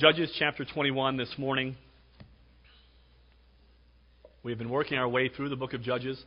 Judges 0.00 0.34
chapter 0.38 0.64
21 0.64 1.18
this 1.18 1.28
morning. 1.36 1.76
We've 4.42 4.56
been 4.56 4.70
working 4.70 4.96
our 4.96 5.06
way 5.06 5.28
through 5.28 5.50
the 5.50 5.56
book 5.56 5.74
of 5.74 5.82
Judges. 5.82 6.18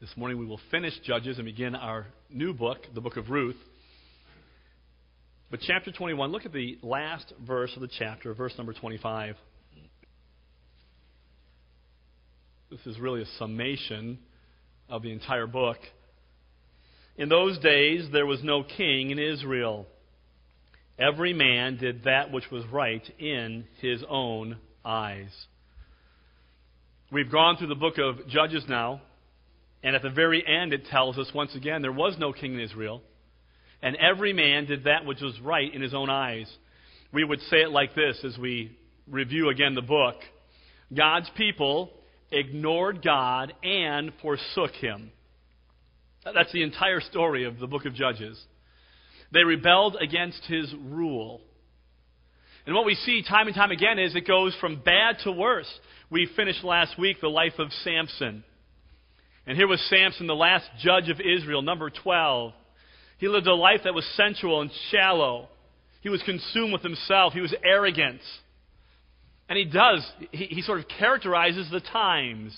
This 0.00 0.08
morning 0.16 0.38
we 0.38 0.46
will 0.46 0.60
finish 0.70 0.94
Judges 1.04 1.36
and 1.36 1.44
begin 1.44 1.74
our 1.74 2.06
new 2.30 2.54
book, 2.54 2.78
the 2.94 3.02
book 3.02 3.18
of 3.18 3.28
Ruth. 3.28 3.58
But 5.50 5.60
chapter 5.60 5.92
21, 5.92 6.32
look 6.32 6.46
at 6.46 6.54
the 6.54 6.78
last 6.82 7.34
verse 7.46 7.70
of 7.74 7.82
the 7.82 7.90
chapter, 7.98 8.32
verse 8.32 8.54
number 8.56 8.72
25. 8.72 9.36
This 12.70 12.80
is 12.86 12.98
really 12.98 13.20
a 13.20 13.38
summation 13.38 14.18
of 14.88 15.02
the 15.02 15.12
entire 15.12 15.46
book. 15.46 15.76
In 17.18 17.28
those 17.28 17.58
days, 17.58 18.08
there 18.10 18.24
was 18.24 18.42
no 18.42 18.64
king 18.64 19.10
in 19.10 19.18
Israel. 19.18 19.84
Every 20.98 21.32
man 21.32 21.76
did 21.76 22.04
that 22.04 22.30
which 22.30 22.50
was 22.52 22.64
right 22.66 23.02
in 23.18 23.64
his 23.80 24.02
own 24.08 24.58
eyes. 24.84 25.30
We've 27.10 27.30
gone 27.30 27.56
through 27.56 27.68
the 27.68 27.74
book 27.74 27.98
of 27.98 28.28
Judges 28.28 28.64
now, 28.68 29.02
and 29.82 29.96
at 29.96 30.02
the 30.02 30.10
very 30.10 30.44
end, 30.46 30.72
it 30.72 30.86
tells 30.86 31.18
us 31.18 31.30
once 31.34 31.54
again 31.54 31.82
there 31.82 31.92
was 31.92 32.16
no 32.18 32.32
king 32.32 32.54
in 32.54 32.60
Israel, 32.60 33.02
and 33.82 33.96
every 33.96 34.32
man 34.32 34.66
did 34.66 34.84
that 34.84 35.04
which 35.04 35.20
was 35.20 35.38
right 35.40 35.72
in 35.72 35.82
his 35.82 35.94
own 35.94 36.10
eyes. 36.10 36.50
We 37.12 37.24
would 37.24 37.40
say 37.42 37.62
it 37.62 37.70
like 37.70 37.94
this 37.94 38.24
as 38.24 38.38
we 38.38 38.76
review 39.08 39.50
again 39.50 39.74
the 39.74 39.82
book 39.82 40.16
God's 40.94 41.30
people 41.36 41.90
ignored 42.30 43.02
God 43.02 43.52
and 43.62 44.12
forsook 44.22 44.72
him. 44.72 45.10
That's 46.24 46.52
the 46.52 46.62
entire 46.62 47.00
story 47.00 47.44
of 47.44 47.58
the 47.58 47.66
book 47.66 47.84
of 47.84 47.94
Judges. 47.94 48.42
They 49.34 49.42
rebelled 49.42 49.96
against 50.00 50.42
his 50.44 50.72
rule. 50.72 51.40
And 52.66 52.74
what 52.74 52.86
we 52.86 52.94
see 52.94 53.22
time 53.28 53.48
and 53.48 53.54
time 53.54 53.72
again 53.72 53.98
is 53.98 54.14
it 54.14 54.26
goes 54.26 54.56
from 54.60 54.80
bad 54.82 55.16
to 55.24 55.32
worse. 55.32 55.68
We 56.08 56.28
finished 56.36 56.62
last 56.62 56.98
week 56.98 57.20
the 57.20 57.28
life 57.28 57.58
of 57.58 57.72
Samson. 57.82 58.44
And 59.46 59.58
here 59.58 59.66
was 59.66 59.84
Samson, 59.90 60.28
the 60.28 60.34
last 60.34 60.66
judge 60.78 61.10
of 61.10 61.20
Israel, 61.20 61.62
number 61.62 61.90
12. 61.90 62.52
He 63.18 63.28
lived 63.28 63.48
a 63.48 63.54
life 63.54 63.80
that 63.84 63.92
was 63.92 64.06
sensual 64.16 64.62
and 64.62 64.70
shallow. 64.90 65.48
He 66.00 66.08
was 66.08 66.22
consumed 66.22 66.72
with 66.72 66.82
himself. 66.82 67.32
He 67.32 67.40
was 67.40 67.54
arrogant. 67.64 68.20
And 69.48 69.58
he 69.58 69.64
does, 69.64 70.06
he, 70.30 70.44
he 70.46 70.62
sort 70.62 70.78
of 70.78 70.86
characterizes 70.98 71.68
the 71.70 71.80
times. 71.80 72.56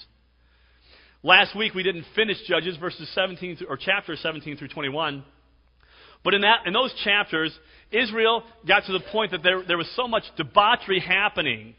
Last 1.22 1.56
week 1.56 1.74
we 1.74 1.82
didn't 1.82 2.04
finish 2.14 2.36
Judges 2.46 2.76
verses 2.76 3.10
17 3.14 3.56
through, 3.56 3.66
or 3.66 3.78
chapter 3.78 4.14
17 4.14 4.58
through 4.58 4.68
21. 4.68 5.24
But 6.24 6.34
in, 6.34 6.40
that, 6.42 6.66
in 6.66 6.72
those 6.72 6.92
chapters, 7.04 7.56
Israel 7.90 8.42
got 8.66 8.84
to 8.86 8.92
the 8.92 9.04
point 9.12 9.30
that 9.30 9.42
there, 9.42 9.62
there 9.66 9.78
was 9.78 9.90
so 9.96 10.08
much 10.08 10.24
debauchery 10.36 11.00
happening 11.00 11.74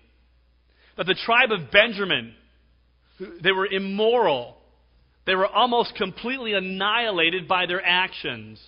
that 0.98 1.06
the 1.06 1.16
tribe 1.26 1.52
of 1.52 1.72
Benjamin, 1.72 2.34
they 3.44 3.52
were 3.52 3.68
immoral. 3.68 4.58
They 5.26 5.36
were 5.36 5.48
almost 5.48 5.96
completely 5.96 6.54
annihilated 6.54 7.48
by 7.48 7.66
their 7.66 7.86
actions. 7.86 8.62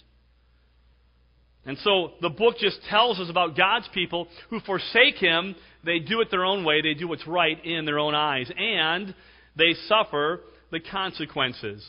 And 1.66 1.78
so 1.80 2.12
the 2.22 2.30
book 2.30 2.56
just 2.60 2.80
tells 2.90 3.20
us 3.20 3.30
about 3.30 3.58
God's 3.58 3.88
people 3.94 4.28
who 4.50 4.60
forsake 4.62 5.16
Him. 5.16 5.56
They 5.86 6.00
do 6.00 6.22
it 6.22 6.30
their 6.32 6.46
own 6.46 6.64
way, 6.64 6.82
they 6.82 6.94
do 6.94 7.08
what's 7.08 7.28
right 7.28 7.64
in 7.64 7.86
their 7.86 8.00
own 8.00 8.16
eyes, 8.16 8.52
and 8.58 9.14
they 9.56 9.74
suffer 9.88 10.42
the 10.72 10.80
consequences. 10.80 11.88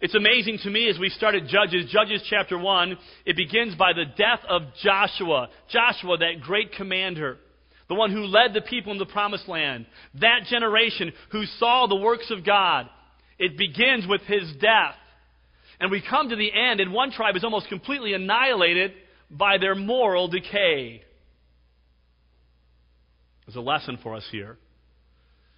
It's 0.00 0.14
amazing 0.14 0.58
to 0.62 0.70
me 0.70 0.88
as 0.88 0.98
we 0.98 1.08
started 1.08 1.48
Judges, 1.48 1.90
Judges 1.90 2.22
chapter 2.30 2.56
1, 2.56 2.96
it 3.26 3.36
begins 3.36 3.74
by 3.74 3.92
the 3.92 4.04
death 4.04 4.40
of 4.48 4.62
Joshua. 4.82 5.48
Joshua, 5.70 6.18
that 6.18 6.40
great 6.40 6.72
commander, 6.72 7.38
the 7.88 7.96
one 7.96 8.12
who 8.12 8.24
led 8.26 8.54
the 8.54 8.60
people 8.60 8.92
in 8.92 8.98
the 8.98 9.06
promised 9.06 9.48
land, 9.48 9.86
that 10.20 10.44
generation 10.48 11.12
who 11.32 11.44
saw 11.58 11.88
the 11.88 11.96
works 11.96 12.30
of 12.30 12.46
God. 12.46 12.88
It 13.40 13.58
begins 13.58 14.06
with 14.06 14.20
his 14.22 14.52
death. 14.60 14.94
And 15.80 15.90
we 15.90 16.02
come 16.08 16.28
to 16.28 16.36
the 16.36 16.52
end, 16.52 16.80
and 16.80 16.92
one 16.92 17.10
tribe 17.10 17.36
is 17.36 17.44
almost 17.44 17.68
completely 17.68 18.12
annihilated 18.12 18.92
by 19.30 19.58
their 19.58 19.74
moral 19.74 20.28
decay. 20.28 21.02
There's 23.46 23.56
a 23.56 23.60
lesson 23.60 23.98
for 24.02 24.14
us 24.14 24.26
here. 24.30 24.58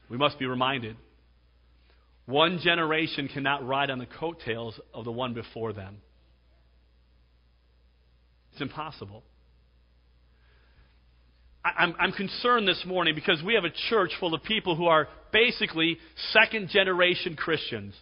We 0.09 0.17
must 0.17 0.39
be 0.39 0.47
reminded 0.47 0.97
one 2.31 2.61
generation 2.63 3.29
cannot 3.29 3.67
ride 3.67 3.91
on 3.91 3.99
the 3.99 4.07
coattails 4.07 4.79
of 4.95 5.05
the 5.05 5.13
one 5.13 5.35
before 5.35 5.73
them. 5.73 5.99
It's 8.53 8.61
impossible. 8.61 9.23
I'm, 11.65 11.95
I'm, 11.99 12.13
concerned 12.13 12.67
this 12.67 12.83
morning 12.87 13.15
because 13.15 13.43
we 13.45 13.55
have 13.55 13.65
a 13.65 13.73
church 13.91 14.13
full 14.19 14.35
of 14.35 14.43
people 14.45 14.77
who 14.77 14.87
are 14.87 15.09
basically 15.31 15.99
second 16.33 16.71
generation 16.71 17.37
Christians. 17.37 17.95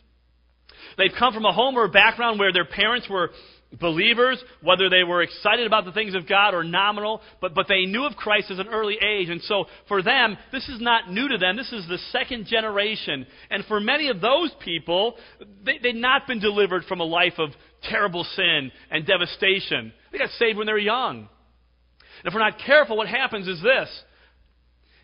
They've 0.97 1.11
come 1.19 1.35
from 1.35 1.45
a 1.45 1.53
home 1.53 1.77
or 1.77 1.85
a 1.85 1.89
background 1.89 2.39
where 2.39 2.53
their 2.53 2.65
parents 2.65 3.09
were 3.11 3.31
believers, 3.73 4.43
whether 4.63 4.89
they 4.89 5.05
were 5.05 5.23
excited 5.23 5.67
about 5.67 5.85
the 5.85 5.93
things 5.93 6.15
of 6.15 6.27
God 6.27 6.55
or 6.55 6.65
nominal, 6.65 7.21
but, 7.41 7.55
but 7.55 7.67
they 7.69 7.85
knew 7.85 8.05
of 8.05 8.17
Christ 8.17 8.51
as 8.51 8.59
an 8.59 8.69
early 8.69 8.95
age. 8.95 9.29
And 9.29 9.43
so 9.43 9.67
for 9.89 10.03
them, 10.03 10.39
this 10.53 10.69
is 10.69 10.81
not 10.81 11.11
new 11.11 11.29
to 11.29 11.39
them. 11.39 11.57
This 11.57 11.73
is 11.73 11.87
the 11.87 11.99
second 12.11 12.47
generation. 12.47 13.27
And 13.51 13.65
for 13.67 13.79
many 13.79 14.09
of 14.09 14.21
those 14.21 14.53
people, 14.65 15.17
they, 15.65 15.79
they'd 15.83 15.95
not 15.95 16.27
been 16.27 16.41
delivered 16.41 16.85
from 16.85 17.01
a 17.01 17.05
life 17.05 17.35
of 17.39 17.51
terrible 17.83 18.25
sin 18.25 18.73
and 18.91 19.07
devastation. 19.07 19.93
They 20.13 20.19
got 20.19 20.31
saved 20.31 20.57
when 20.57 20.67
they 20.67 20.73
were 20.73 20.79
young. 20.79 21.19
And 21.19 22.27
if 22.27 22.35
we're 22.35 22.41
not 22.41 22.59
careful, 22.65 22.97
what 22.97 23.09
happens 23.09 23.47
is 23.47 23.63
this. 23.63 23.89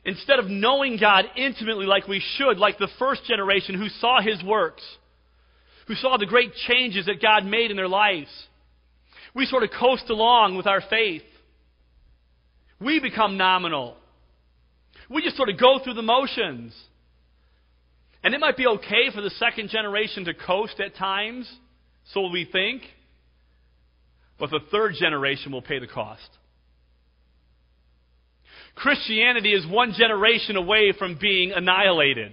Instead 0.07 0.39
of 0.39 0.47
knowing 0.47 0.99
God 0.99 1.27
intimately 1.37 1.87
like 1.87 2.09
we 2.09 2.23
should, 2.37 2.59
like 2.59 2.79
the 2.79 2.89
first 2.99 3.25
generation 3.25 3.75
who 3.75 3.89
saw 3.89 4.21
His 4.21 4.43
works, 4.43 4.83
who 5.87 5.95
saw 5.95 6.17
the 6.17 6.27
great 6.27 6.53
changes 6.67 7.07
that 7.07 7.23
God 7.23 7.45
made 7.45 7.71
in 7.71 7.77
their 7.77 7.89
lives, 7.89 8.29
we 9.35 9.47
sort 9.47 9.63
of 9.63 9.71
coast 9.79 10.05
along 10.09 10.57
with 10.57 10.67
our 10.67 10.81
faith. 10.89 11.23
We 12.81 13.01
become 13.01 13.37
nominal. 13.37 13.97
We 15.11 15.23
just 15.23 15.37
sort 15.37 15.49
of 15.49 15.59
go 15.59 15.81
through 15.83 15.95
the 15.95 16.03
motions. 16.03 16.75
And 18.23 18.35
it 18.35 18.41
might 18.41 18.57
be 18.57 18.67
okay 18.67 19.11
for 19.15 19.21
the 19.21 19.31
second 19.31 19.71
generation 19.71 20.25
to 20.25 20.35
coast 20.35 20.81
at 20.81 20.97
times, 20.97 21.51
so 22.13 22.29
we 22.29 22.49
think, 22.51 22.83
but 24.39 24.51
the 24.51 24.61
third 24.71 24.95
generation 24.99 25.53
will 25.53 25.63
pay 25.63 25.79
the 25.79 25.87
cost. 25.87 26.29
Christianity 28.75 29.53
is 29.53 29.67
one 29.67 29.93
generation 29.97 30.57
away 30.57 30.93
from 30.99 31.19
being 31.21 31.53
annihilated. 31.53 32.33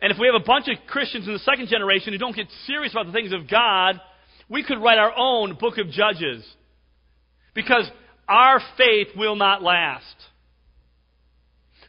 And 0.00 0.12
if 0.12 0.18
we 0.18 0.26
have 0.26 0.40
a 0.40 0.44
bunch 0.44 0.66
of 0.68 0.76
Christians 0.86 1.26
in 1.26 1.32
the 1.34 1.40
second 1.40 1.68
generation 1.68 2.12
who 2.12 2.18
don't 2.18 2.34
get 2.34 2.46
serious 2.66 2.92
about 2.92 3.06
the 3.06 3.12
things 3.12 3.32
of 3.32 3.50
God, 3.50 4.00
we 4.50 4.64
could 4.64 4.82
write 4.82 4.98
our 4.98 5.16
own 5.16 5.56
book 5.58 5.78
of 5.78 5.90
Judges. 5.90 6.44
Because 7.54 7.88
our 8.28 8.60
faith 8.76 9.08
will 9.16 9.36
not 9.36 9.62
last. 9.62 10.04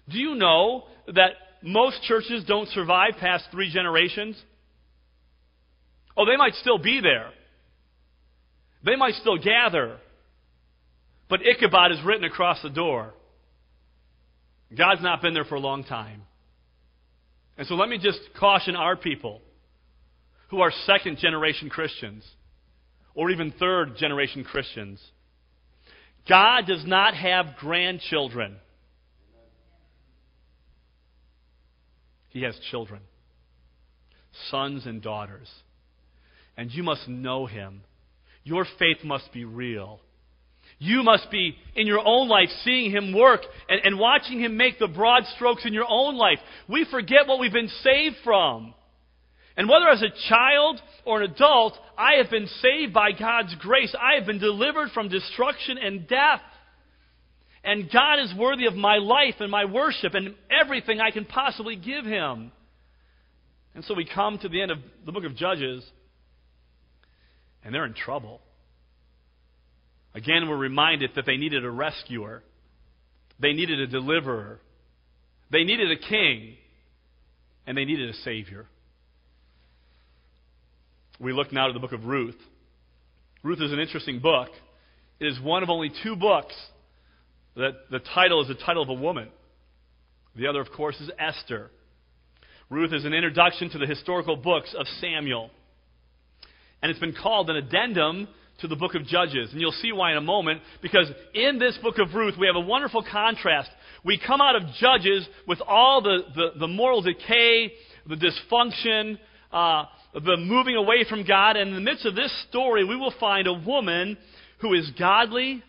Do 0.07 0.19
you 0.19 0.35
know 0.35 0.83
that 1.07 1.31
most 1.63 2.03
churches 2.03 2.43
don't 2.47 2.69
survive 2.69 3.13
past 3.19 3.45
three 3.51 3.71
generations? 3.73 4.41
Oh, 6.15 6.25
they 6.25 6.37
might 6.37 6.53
still 6.55 6.77
be 6.77 7.01
there. 7.01 7.31
They 8.85 8.95
might 8.95 9.15
still 9.15 9.37
gather. 9.37 9.97
But 11.29 11.41
Ichabod 11.45 11.91
is 11.91 11.99
written 12.05 12.25
across 12.25 12.61
the 12.61 12.69
door. 12.69 13.13
God's 14.75 15.01
not 15.01 15.21
been 15.21 15.33
there 15.33 15.45
for 15.45 15.55
a 15.55 15.59
long 15.59 15.83
time. 15.83 16.23
And 17.57 17.67
so 17.67 17.75
let 17.75 17.89
me 17.89 17.97
just 17.97 18.19
caution 18.39 18.75
our 18.75 18.95
people 18.95 19.41
who 20.49 20.61
are 20.61 20.71
second 20.85 21.17
generation 21.17 21.69
Christians 21.69 22.23
or 23.15 23.29
even 23.29 23.53
third 23.59 23.97
generation 23.97 24.43
Christians. 24.43 25.01
God 26.27 26.65
does 26.67 26.83
not 26.85 27.15
have 27.15 27.57
grandchildren. 27.59 28.57
He 32.29 32.43
has 32.43 32.57
children, 32.69 33.01
sons 34.49 34.85
and 34.85 35.01
daughters. 35.01 35.49
And 36.55 36.71
you 36.71 36.83
must 36.83 37.07
know 37.07 37.45
Him. 37.45 37.81
Your 38.43 38.65
faith 38.79 39.03
must 39.03 39.31
be 39.33 39.45
real. 39.45 39.99
You 40.79 41.03
must 41.03 41.29
be, 41.29 41.55
in 41.75 41.85
your 41.85 42.01
own 42.03 42.27
life, 42.27 42.49
seeing 42.63 42.91
Him 42.91 43.13
work 43.13 43.41
and, 43.69 43.81
and 43.83 43.99
watching 43.99 44.39
Him 44.39 44.57
make 44.57 44.79
the 44.79 44.87
broad 44.87 45.23
strokes 45.35 45.65
in 45.65 45.73
your 45.73 45.85
own 45.87 46.15
life. 46.15 46.39
We 46.67 46.85
forget 46.89 47.27
what 47.27 47.39
we've 47.39 47.51
been 47.51 47.69
saved 47.83 48.15
from. 48.23 48.73
And 49.61 49.69
whether 49.69 49.89
as 49.89 50.01
a 50.01 50.09
child 50.27 50.81
or 51.05 51.21
an 51.21 51.29
adult, 51.29 51.77
I 51.95 52.15
have 52.15 52.31
been 52.31 52.47
saved 52.47 52.93
by 52.93 53.11
God's 53.11 53.53
grace. 53.59 53.93
I 53.93 54.15
have 54.15 54.25
been 54.25 54.39
delivered 54.39 54.89
from 54.89 55.07
destruction 55.07 55.77
and 55.77 56.07
death. 56.07 56.41
And 57.63 57.87
God 57.93 58.15
is 58.21 58.33
worthy 58.35 58.65
of 58.65 58.73
my 58.73 58.97
life 58.97 59.35
and 59.39 59.51
my 59.51 59.65
worship 59.65 60.15
and 60.15 60.33
everything 60.49 60.99
I 60.99 61.11
can 61.11 61.25
possibly 61.25 61.75
give 61.75 62.05
Him. 62.05 62.51
And 63.75 63.85
so 63.85 63.93
we 63.93 64.03
come 64.03 64.39
to 64.39 64.49
the 64.49 64.63
end 64.63 64.71
of 64.71 64.79
the 65.05 65.11
book 65.11 65.25
of 65.25 65.35
Judges, 65.35 65.87
and 67.63 67.71
they're 67.71 67.85
in 67.85 67.93
trouble. 67.93 68.41
Again, 70.15 70.49
we're 70.49 70.57
reminded 70.57 71.11
that 71.17 71.27
they 71.27 71.37
needed 71.37 71.63
a 71.63 71.69
rescuer, 71.69 72.41
they 73.39 73.53
needed 73.53 73.79
a 73.79 73.85
deliverer, 73.85 74.59
they 75.51 75.63
needed 75.63 75.91
a 75.91 75.97
king, 75.97 76.55
and 77.67 77.77
they 77.77 77.85
needed 77.85 78.09
a 78.09 78.13
savior. 78.23 78.65
We 81.21 81.33
look 81.33 81.53
now 81.53 81.67
to 81.67 81.73
the 81.73 81.79
book 81.79 81.91
of 81.91 82.05
Ruth. 82.05 82.37
Ruth 83.43 83.61
is 83.61 83.71
an 83.71 83.77
interesting 83.77 84.19
book. 84.19 84.49
It 85.19 85.27
is 85.27 85.39
one 85.39 85.61
of 85.61 85.69
only 85.69 85.91
two 86.01 86.15
books 86.15 86.55
that 87.55 87.73
the 87.91 87.99
title 87.99 88.41
is 88.41 88.47
the 88.47 88.55
title 88.55 88.81
of 88.81 88.89
a 88.89 88.93
woman. 88.93 89.29
The 90.35 90.47
other, 90.47 90.61
of 90.61 90.71
course, 90.71 90.99
is 90.99 91.11
Esther. 91.19 91.69
Ruth 92.71 92.91
is 92.91 93.05
an 93.05 93.13
introduction 93.13 93.69
to 93.69 93.77
the 93.77 93.85
historical 93.85 94.35
books 94.35 94.73
of 94.75 94.87
Samuel. 94.99 95.51
And 96.81 96.89
it's 96.89 96.99
been 96.99 97.13
called 97.13 97.51
an 97.51 97.55
addendum 97.55 98.27
to 98.61 98.67
the 98.67 98.75
book 98.75 98.95
of 98.95 99.05
Judges. 99.05 99.51
And 99.51 99.61
you'll 99.61 99.73
see 99.73 99.91
why 99.91 100.11
in 100.11 100.17
a 100.17 100.21
moment, 100.21 100.61
because 100.81 101.11
in 101.35 101.59
this 101.59 101.77
book 101.83 101.99
of 101.99 102.15
Ruth, 102.15 102.33
we 102.39 102.47
have 102.47 102.55
a 102.55 102.67
wonderful 102.67 103.05
contrast. 103.11 103.69
We 104.03 104.19
come 104.25 104.41
out 104.41 104.55
of 104.55 104.63
Judges 104.79 105.27
with 105.47 105.61
all 105.67 106.01
the, 106.01 106.21
the, 106.33 106.59
the 106.61 106.67
moral 106.67 107.03
decay, 107.03 107.73
the 108.07 108.15
dysfunction, 108.15 109.19
uh, 109.51 109.85
the 110.13 110.37
moving 110.37 110.75
away 110.75 111.05
from 111.07 111.25
God. 111.25 111.55
And 111.55 111.69
in 111.69 111.75
the 111.75 111.81
midst 111.81 112.05
of 112.05 112.15
this 112.15 112.33
story, 112.49 112.83
we 112.83 112.95
will 112.95 113.13
find 113.19 113.47
a 113.47 113.53
woman 113.53 114.17
who 114.59 114.73
is 114.73 114.91
godly, 114.97 115.63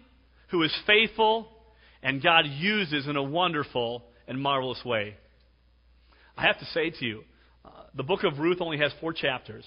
who 0.51 0.63
is 0.63 0.77
faithful, 0.87 1.49
and 2.03 2.23
God 2.23 2.47
uses 2.47 3.07
in 3.07 3.17
a 3.17 3.23
wonderful 3.23 4.05
and 4.27 4.41
marvelous 4.41 4.85
way. 4.85 5.17
I 6.37 6.43
have 6.47 6.59
to 6.59 6.65
say 6.67 6.91
to 6.91 7.05
you, 7.05 7.25
uh, 7.65 7.71
the 7.95 8.03
book 8.03 8.25
of 8.25 8.39
Ruth 8.39 8.61
only 8.61 8.79
has 8.79 8.93
four 9.01 9.13
chapters. 9.13 9.65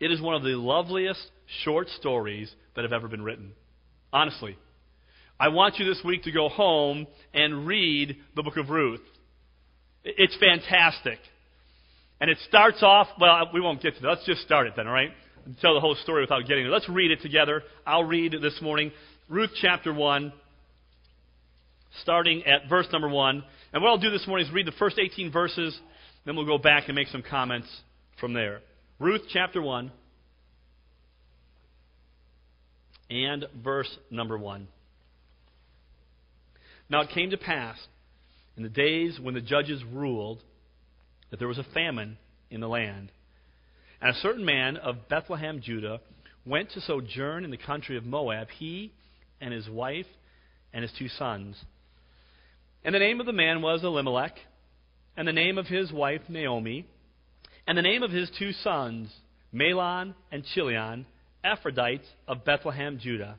It 0.00 0.12
is 0.12 0.20
one 0.20 0.34
of 0.34 0.42
the 0.42 0.50
loveliest 0.50 1.26
short 1.64 1.88
stories 1.98 2.52
that 2.76 2.82
have 2.82 2.92
ever 2.92 3.08
been 3.08 3.22
written. 3.22 3.52
Honestly. 4.12 4.56
I 5.40 5.48
want 5.48 5.78
you 5.78 5.86
this 5.86 6.02
week 6.04 6.24
to 6.24 6.32
go 6.32 6.48
home 6.48 7.06
and 7.32 7.64
read 7.64 8.16
the 8.34 8.42
book 8.42 8.56
of 8.56 8.70
Ruth. 8.70 9.00
It's 10.02 10.36
fantastic. 10.38 11.18
And 12.20 12.30
it 12.30 12.38
starts 12.48 12.82
off, 12.82 13.08
well, 13.20 13.50
we 13.54 13.60
won't 13.60 13.80
get 13.80 13.94
to 13.96 14.02
that. 14.02 14.08
Let's 14.08 14.26
just 14.26 14.42
start 14.42 14.66
it 14.66 14.74
then, 14.76 14.86
all 14.86 14.92
right? 14.92 15.10
Tell 15.60 15.74
the 15.74 15.80
whole 15.80 15.94
story 16.02 16.22
without 16.22 16.46
getting 16.46 16.66
it. 16.66 16.68
Let's 16.68 16.88
read 16.88 17.10
it 17.10 17.22
together. 17.22 17.62
I'll 17.86 18.04
read 18.04 18.34
this 18.42 18.60
morning. 18.60 18.92
Ruth 19.28 19.50
chapter 19.60 19.92
1, 19.92 20.32
starting 22.02 22.44
at 22.44 22.68
verse 22.68 22.86
number 22.92 23.08
1. 23.08 23.44
And 23.72 23.82
what 23.82 23.90
I'll 23.90 23.98
do 23.98 24.10
this 24.10 24.26
morning 24.26 24.46
is 24.46 24.52
read 24.52 24.66
the 24.66 24.72
first 24.72 24.98
18 24.98 25.30
verses, 25.30 25.78
then 26.24 26.36
we'll 26.36 26.46
go 26.46 26.58
back 26.58 26.84
and 26.88 26.94
make 26.94 27.08
some 27.08 27.22
comments 27.22 27.68
from 28.20 28.32
there. 28.32 28.60
Ruth 28.98 29.22
chapter 29.32 29.62
1 29.62 29.92
and 33.10 33.46
verse 33.62 33.88
number 34.10 34.36
1. 34.36 34.66
Now 36.90 37.02
it 37.02 37.10
came 37.10 37.30
to 37.30 37.36
pass 37.36 37.78
in 38.56 38.62
the 38.62 38.68
days 38.68 39.18
when 39.22 39.34
the 39.34 39.40
judges 39.40 39.82
ruled 39.84 40.42
that 41.30 41.38
there 41.38 41.48
was 41.48 41.58
a 41.58 41.66
famine 41.74 42.18
in 42.50 42.60
the 42.60 42.68
land. 42.68 43.10
And 44.00 44.10
a 44.10 44.20
certain 44.20 44.44
man 44.44 44.76
of 44.76 45.08
Bethlehem, 45.08 45.60
Judah, 45.62 46.00
went 46.46 46.70
to 46.72 46.80
sojourn 46.80 47.44
in 47.44 47.50
the 47.50 47.56
country 47.56 47.96
of 47.96 48.04
Moab, 48.04 48.48
he 48.58 48.92
and 49.40 49.52
his 49.52 49.68
wife 49.68 50.06
and 50.72 50.82
his 50.82 50.92
two 50.98 51.08
sons. 51.08 51.56
And 52.84 52.94
the 52.94 53.00
name 53.00 53.20
of 53.20 53.26
the 53.26 53.32
man 53.32 53.60
was 53.60 53.82
Elimelech, 53.82 54.36
and 55.16 55.26
the 55.26 55.32
name 55.32 55.58
of 55.58 55.66
his 55.66 55.92
wife 55.92 56.22
Naomi 56.28 56.86
and 57.68 57.76
the 57.76 57.82
name 57.82 58.02
of 58.02 58.10
his 58.10 58.30
two 58.38 58.52
sons, 58.52 59.12
Mahlon 59.52 60.14
and 60.32 60.42
Chilion, 60.54 61.04
Ephraites 61.44 62.06
of 62.26 62.42
Bethlehem, 62.42 62.98
Judah. 62.98 63.38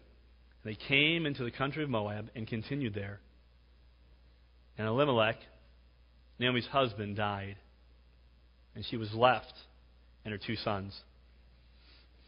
They 0.64 0.76
came 0.76 1.26
into 1.26 1.44
the 1.44 1.50
country 1.50 1.84
of 1.84 1.90
Moab 1.90 2.30
and 2.36 2.48
continued 2.48 2.94
there. 2.94 3.20
And 4.78 4.88
Elimelech, 4.88 5.38
Naomi's 6.38 6.68
husband, 6.68 7.16
died, 7.16 7.56
and 8.76 8.86
she 8.86 8.98
was 8.98 9.14
left 9.14 9.54
and 10.24 10.32
her 10.32 10.40
two 10.46 10.56
sons. 10.58 11.00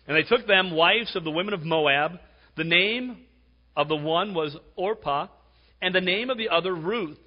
And 0.07 0.17
they 0.17 0.23
took 0.23 0.47
them 0.47 0.75
wives 0.75 1.15
of 1.15 1.23
the 1.23 1.31
women 1.31 1.53
of 1.53 1.63
Moab. 1.63 2.13
The 2.57 2.63
name 2.63 3.17
of 3.75 3.87
the 3.87 3.95
one 3.95 4.33
was 4.33 4.55
Orpah, 4.75 5.27
and 5.81 5.93
the 5.93 6.01
name 6.01 6.29
of 6.29 6.37
the 6.37 6.49
other 6.49 6.75
Ruth. 6.75 7.19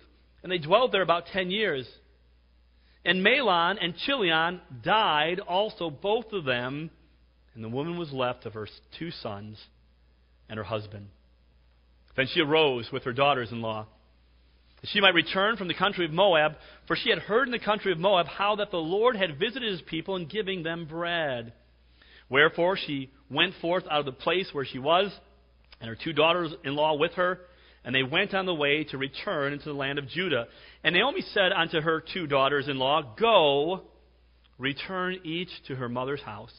And 0.43 0.53
they 0.53 0.59
dwelt 0.59 0.93
there 0.93 1.03
about 1.03 1.27
ten 1.33 1.51
years. 1.51 1.89
And 3.05 3.25
Mahlon 3.25 3.77
and 3.81 3.97
Chilion 3.97 4.61
died 4.83 5.41
also, 5.41 5.91
both 5.91 6.33
of 6.33 6.45
them, 6.45 6.91
and 7.55 7.63
the 7.63 7.69
woman 7.69 7.99
was 7.99 8.13
left 8.13 8.47
of 8.47 8.55
her 8.55 8.69
two 8.99 9.11
sons 9.11 9.63
and 10.49 10.59
her 10.59 10.65
husband. 10.65 11.09
Then 12.17 12.27
she 12.33 12.41
arose 12.41 12.91
with 12.93 13.05
her 13.05 13.13
daughters 13.13 13.53
in 13.53 13.61
law, 13.61 13.87
she 14.85 15.01
might 15.01 15.15
return 15.15 15.57
from 15.57 15.69
the 15.69 15.75
country 15.75 16.05
of 16.05 16.13
Moab, 16.13 16.57
for 16.87 16.97
she 16.97 17.11
had 17.11 17.19
heard 17.21 17.49
in 17.49 17.53
the 17.53 17.59
country 17.59 17.93
of 17.93 17.99
Moab 17.99 18.27
how 18.27 18.57
that 18.57 18.71
the 18.71 18.77
Lord 18.77 19.17
had 19.17 19.39
visited 19.39 19.71
his 19.71 19.83
people 19.83 20.17
in 20.17 20.27
giving 20.27 20.63
them 20.63 20.87
bread. 20.87 21.53
Wherefore 22.29 22.77
she 22.77 23.11
went 23.31 23.55
forth 23.61 23.85
out 23.91 24.01
of 24.01 24.07
the 24.07 24.13
place 24.13 24.49
where 24.53 24.65
she 24.65 24.79
was, 24.79 25.13
and 25.81 25.89
her 25.89 25.97
two 26.03 26.13
daughters 26.13 26.53
in 26.65 26.75
law 26.75 26.97
with 26.97 27.13
her, 27.13 27.41
and 27.85 27.95
they 27.95 28.03
went 28.03 28.35
on 28.35 28.47
the 28.47 28.55
way 28.55 28.85
to 28.85 28.99
return 28.99 29.53
into 29.53 29.67
the 29.67 29.75
land 29.75 29.99
of 29.99 30.09
Judah. 30.09 30.47
And 30.83 30.95
Naomi 30.95 31.21
said 31.21 31.53
unto 31.53 31.81
her 31.81 32.03
two 32.13 32.27
daughters 32.27 32.69
in 32.69 32.79
law, 32.79 33.15
Go, 33.19 33.83
return 34.59 35.21
each 35.25 35.51
to 35.69 35.75
her 35.77 35.89
mother's 35.89 36.23
house. 36.23 36.55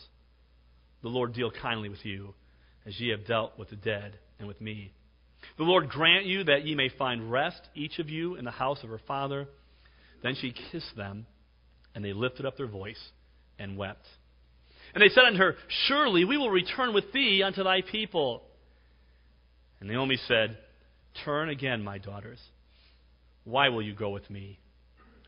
The 1.02 1.10
Lord 1.10 1.34
deal 1.34 1.52
kindly 1.52 1.90
with 1.90 2.06
you, 2.06 2.34
as 2.86 3.00
ye 3.00 3.10
have 3.10 3.26
dealt 3.26 3.58
with 3.58 3.70
the 3.70 3.76
dead 3.76 4.18
and 4.40 4.48
with 4.48 4.62
me. 4.62 4.92
The 5.58 5.64
Lord 5.64 5.90
grant 5.90 6.26
you 6.26 6.44
that 6.46 6.66
ye 6.66 6.76
may 6.76 6.90
find 6.90 7.32
rest, 7.32 7.62
each 7.76 8.00
of 8.00 8.10
you, 8.10 8.36
in 8.36 8.46
the 8.46 8.52
house 8.52 8.84
of 8.84 8.90
her 8.90 9.02
father. 9.08 9.48
Then 10.24 10.36
she 10.40 10.54
kissed 10.72 10.96
them, 10.96 11.26
and 11.94 12.04
they 12.04 12.14
lifted 12.14 12.46
up 12.46 12.58
their 12.58 12.68
voice 12.68 13.02
and 13.60 13.78
wept. 13.78 14.06
And 14.94 15.02
they 15.02 15.10
said 15.10 15.26
unto 15.26 15.40
her, 15.40 15.56
Surely 15.88 16.26
we 16.26 16.38
will 16.38 16.50
return 16.50 16.94
with 16.94 17.12
thee 17.14 17.44
unto 17.44 17.64
thy 17.64 17.82
people. 17.82 18.44
And 19.80 19.90
Naomi 19.90 20.18
said, 20.28 20.58
Turn 21.24 21.50
again, 21.50 21.84
my 21.84 21.98
daughters 21.98 22.40
why 23.46 23.70
will 23.70 23.82
you 23.82 23.94
go 23.94 24.10
with 24.10 24.30
me? 24.30 24.60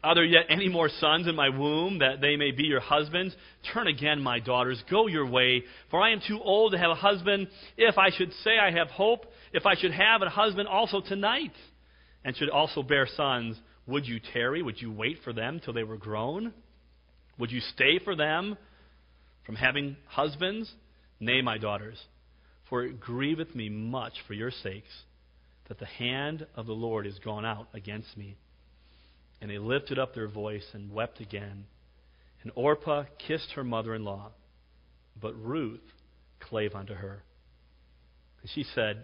Are 0.03 0.13
there 0.13 0.23
yet 0.23 0.45
any 0.49 0.69
more 0.69 0.89
sons 0.89 1.27
in 1.27 1.35
my 1.35 1.49
womb 1.49 1.99
that 1.99 2.21
they 2.21 2.35
may 2.35 2.51
be 2.51 2.63
your 2.63 2.79
husbands? 2.79 3.35
Turn 3.73 3.87
again, 3.87 4.21
my 4.21 4.39
daughters, 4.39 4.81
go 4.89 5.07
your 5.07 5.25
way, 5.25 5.63
for 5.89 6.01
I 6.01 6.11
am 6.11 6.21
too 6.25 6.39
old 6.39 6.73
to 6.73 6.77
have 6.77 6.91
a 6.91 6.95
husband. 6.95 7.47
If 7.77 7.97
I 7.97 8.09
should 8.11 8.31
say 8.43 8.57
I 8.61 8.71
have 8.71 8.89
hope, 8.89 9.25
if 9.53 9.65
I 9.65 9.75
should 9.75 9.91
have 9.91 10.21
a 10.21 10.29
husband 10.29 10.67
also 10.67 11.01
tonight, 11.01 11.53
and 12.23 12.35
should 12.35 12.49
also 12.49 12.83
bear 12.83 13.07
sons, 13.15 13.57
would 13.87 14.05
you 14.05 14.19
tarry? 14.33 14.61
Would 14.61 14.81
you 14.81 14.91
wait 14.91 15.19
for 15.23 15.33
them 15.33 15.59
till 15.63 15.73
they 15.73 15.83
were 15.83 15.97
grown? 15.97 16.53
Would 17.39 17.51
you 17.51 17.61
stay 17.61 17.99
for 18.03 18.15
them 18.15 18.57
from 19.45 19.55
having 19.55 19.95
husbands? 20.07 20.71
Nay, 21.19 21.41
my 21.41 21.57
daughters, 21.57 21.97
for 22.69 22.83
it 22.83 22.99
grieveth 22.99 23.55
me 23.55 23.69
much 23.69 24.13
for 24.27 24.33
your 24.33 24.51
sakes 24.51 25.03
that 25.67 25.79
the 25.79 25.85
hand 25.85 26.45
of 26.55 26.67
the 26.67 26.73
Lord 26.73 27.07
is 27.07 27.17
gone 27.19 27.45
out 27.45 27.67
against 27.73 28.15
me. 28.15 28.37
And 29.41 29.51
they 29.51 29.57
lifted 29.57 29.99
up 29.99 30.13
their 30.13 30.27
voice 30.27 30.65
and 30.73 30.91
wept 30.91 31.19
again. 31.21 31.65
And 32.43 32.51
Orpah 32.55 33.03
kissed 33.27 33.51
her 33.55 33.63
mother 33.63 33.93
in 33.93 34.03
law, 34.03 34.31
but 35.21 35.33
Ruth 35.35 35.81
clave 36.39 36.75
unto 36.75 36.93
her. 36.93 37.23
And 38.41 38.49
she 38.51 38.63
said, 38.75 39.03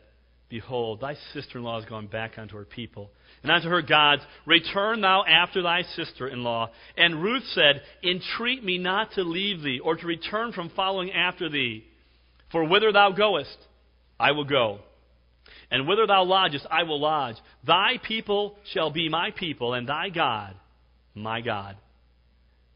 Behold, 0.50 1.02
thy 1.02 1.16
sister 1.34 1.58
in 1.58 1.64
law 1.64 1.80
is 1.80 1.86
gone 1.86 2.08
back 2.08 2.38
unto 2.38 2.56
her 2.56 2.66
people, 2.66 3.10
and 3.42 3.52
unto 3.52 3.70
her 3.70 3.82
gods. 3.82 4.22
Return 4.46 5.02
thou 5.02 5.24
after 5.28 5.64
thy 5.64 5.82
sister 5.82 6.28
in 6.28 6.44
law. 6.44 6.70
And 6.96 7.24
Ruth 7.24 7.44
said, 7.54 7.82
Entreat 8.04 8.64
me 8.64 8.78
not 8.78 9.14
to 9.14 9.24
leave 9.24 9.64
thee, 9.64 9.80
or 9.84 9.96
to 9.96 10.06
return 10.06 10.52
from 10.52 10.70
following 10.76 11.12
after 11.12 11.50
thee. 11.50 11.86
For 12.52 12.64
whither 12.68 12.92
thou 12.92 13.12
goest, 13.12 13.58
I 14.20 14.34
will 14.34 14.46
go 14.46 14.80
and 15.74 15.88
whither 15.88 16.06
thou 16.06 16.24
lodgest, 16.24 16.68
I 16.70 16.84
will 16.84 17.02
lodge. 17.02 17.36
Thy 17.66 17.96
people 18.08 18.56
shall 18.72 18.92
be 18.92 19.10
my 19.10 19.32
people, 19.32 19.74
and 19.74 19.90
thy 19.90 20.10
God, 20.10 20.54
my 21.16 21.42
God. 21.42 21.78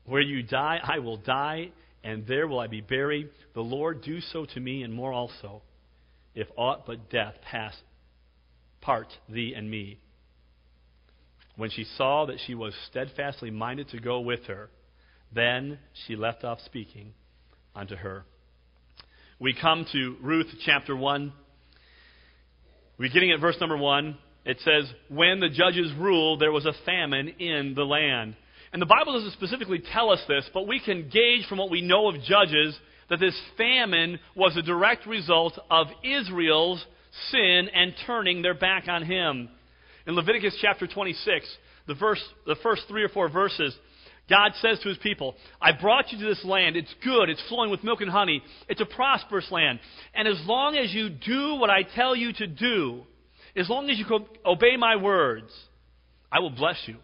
Where 0.05 0.19
you 0.19 0.41
die, 0.41 0.79
I 0.83 0.97
will 0.97 1.17
die, 1.17 1.69
and 2.03 2.25
there 2.25 2.47
will 2.47 2.59
I 2.59 2.65
be 2.65 2.81
buried. 2.81 3.29
The 3.53 3.61
Lord 3.61 4.01
do 4.01 4.19
so 4.19 4.47
to 4.47 4.59
me, 4.59 4.81
and 4.81 4.91
more 4.91 5.13
also, 5.13 5.61
if 6.33 6.47
aught 6.57 6.87
but 6.87 7.11
death 7.11 7.35
pass 7.43 7.75
part 8.81 9.09
thee 9.29 9.53
and 9.55 9.69
me. 9.69 9.99
When 11.55 11.69
she 11.69 11.83
saw 11.97 12.25
that 12.25 12.39
she 12.47 12.55
was 12.55 12.73
steadfastly 12.89 13.51
minded 13.51 13.89
to 13.89 13.99
go 13.99 14.21
with 14.21 14.45
her, 14.45 14.71
then 15.31 15.77
she 16.07 16.15
left 16.15 16.43
off 16.43 16.61
speaking 16.65 17.13
unto 17.75 17.95
her. 17.95 18.25
We 19.39 19.53
come 19.53 19.85
to 19.91 20.15
Ruth 20.19 20.47
chapter 20.65 20.95
1. 20.95 21.31
Beginning 22.99 23.31
at 23.31 23.39
verse 23.39 23.57
number 23.59 23.77
1, 23.77 24.17
it 24.45 24.57
says, 24.63 24.91
When 25.09 25.39
the 25.39 25.49
judges 25.49 25.91
ruled, 25.99 26.41
there 26.41 26.51
was 26.51 26.65
a 26.65 26.73
famine 26.85 27.27
in 27.39 27.73
the 27.75 27.83
land. 27.83 28.35
And 28.73 28.81
the 28.81 28.87
Bible 28.87 29.13
doesn't 29.13 29.33
specifically 29.33 29.83
tell 29.93 30.09
us 30.09 30.21
this, 30.27 30.49
but 30.53 30.67
we 30.67 30.79
can 30.79 31.09
gauge 31.09 31.45
from 31.47 31.59
what 31.59 31.69
we 31.69 31.81
know 31.81 32.07
of 32.07 32.21
judges 32.23 32.77
that 33.09 33.19
this 33.19 33.39
famine 33.55 34.19
was 34.35 34.57
a 34.57 34.61
direct 34.61 35.05
result 35.05 35.57
of 35.69 35.87
Israel's 36.03 36.83
sin 37.31 37.69
and 37.73 37.93
turning 38.05 38.41
their 38.41 38.55
back 38.55 38.87
on 38.87 39.03
him. 39.03 39.49
In 40.07 40.15
Leviticus 40.15 40.57
chapter 40.61 40.87
26, 40.87 41.45
the, 41.87 41.93
verse, 41.93 42.23
the 42.45 42.57
first 42.63 42.83
three 42.87 43.03
or 43.03 43.09
four 43.09 43.29
verses, 43.29 43.75
God 44.29 44.51
says 44.61 44.79
to 44.79 44.89
his 44.89 44.97
people, 44.97 45.35
I 45.61 45.71
brought 45.71 46.11
you 46.11 46.19
to 46.19 46.25
this 46.25 46.43
land. 46.43 46.75
It's 46.75 46.93
good. 47.03 47.29
It's 47.29 47.41
flowing 47.47 47.71
with 47.71 47.83
milk 47.83 48.01
and 48.01 48.11
honey. 48.11 48.41
It's 48.67 48.81
a 48.81 48.85
prosperous 48.85 49.49
land. 49.51 49.79
And 50.13 50.27
as 50.27 50.39
long 50.45 50.75
as 50.75 50.93
you 50.93 51.09
do 51.09 51.55
what 51.55 51.69
I 51.69 51.83
tell 51.83 52.15
you 52.15 52.33
to 52.33 52.47
do, 52.47 53.03
as 53.55 53.69
long 53.69 53.89
as 53.89 53.97
you 53.97 54.05
obey 54.45 54.75
my 54.77 54.97
words, 54.97 55.51
I 56.31 56.39
will 56.39 56.49
bless 56.49 56.81
you. 56.87 56.97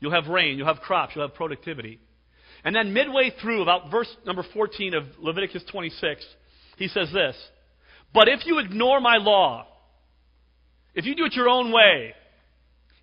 You'll 0.00 0.12
have 0.12 0.26
rain. 0.26 0.56
You'll 0.56 0.66
have 0.66 0.80
crops. 0.80 1.12
You'll 1.14 1.26
have 1.28 1.36
productivity. 1.36 2.00
And 2.64 2.74
then 2.74 2.92
midway 2.92 3.32
through, 3.40 3.62
about 3.62 3.90
verse 3.90 4.08
number 4.26 4.44
14 4.54 4.94
of 4.94 5.04
Leviticus 5.18 5.64
26, 5.70 6.24
he 6.78 6.88
says 6.88 7.08
this 7.12 7.36
But 8.14 8.28
if 8.28 8.46
you 8.46 8.58
ignore 8.58 9.00
my 9.00 9.18
law, 9.18 9.66
if 10.94 11.04
you 11.04 11.14
do 11.14 11.24
it 11.26 11.34
your 11.34 11.48
own 11.48 11.72
way, 11.72 12.14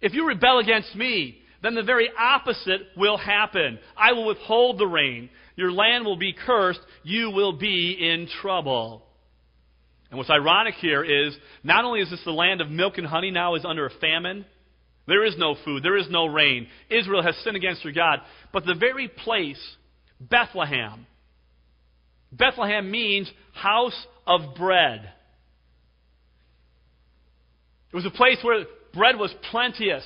if 0.02 0.14
you 0.14 0.28
rebel 0.28 0.60
against 0.60 0.96
me, 0.96 1.40
then 1.64 1.76
the 1.76 1.84
very 1.84 2.10
opposite 2.18 2.82
will 2.96 3.18
happen. 3.18 3.80
I 3.96 4.14
will 4.14 4.28
withhold 4.28 4.78
the 4.78 4.88
rain. 4.88 5.30
Your 5.56 5.72
land 5.72 6.06
will 6.06 6.18
be 6.18 6.34
cursed. 6.34 6.80
You 7.04 7.32
will 7.32 7.54
be 7.54 7.98
in 8.00 8.28
trouble. 8.42 9.04
And 10.10 10.18
what's 10.18 10.30
ironic 10.30 10.76
here 10.76 11.04
is 11.04 11.36
not 11.64 11.84
only 11.84 12.02
is 12.02 12.10
this 12.10 12.24
the 12.24 12.32
land 12.32 12.62
of 12.62 12.70
milk 12.70 12.98
and 12.98 13.08
honey 13.08 13.32
now 13.32 13.56
is 13.56 13.66
under 13.66 13.86
a 13.86 13.92
famine, 14.00 14.46
there 15.08 15.26
is 15.26 15.36
no 15.38 15.56
food, 15.66 15.84
there 15.84 15.98
is 15.98 16.08
no 16.10 16.28
rain. 16.28 16.68
Israel 16.90 17.24
has 17.24 17.36
sinned 17.44 17.56
against 17.56 17.84
their 17.84 17.94
God. 17.94 18.20
But 18.54 18.66
the 18.66 18.76
very 18.76 19.08
place, 19.08 19.62
Bethlehem, 20.20 21.08
Bethlehem 22.32 22.90
means 22.92 23.32
house 23.54 24.06
of 24.26 24.56
bread. 24.56 25.12
It 27.92 27.96
was 27.96 28.06
a 28.06 28.12
place 28.12 28.38
where 28.44 28.66
bread 28.94 29.18
was 29.18 29.34
plenteous. 29.50 30.04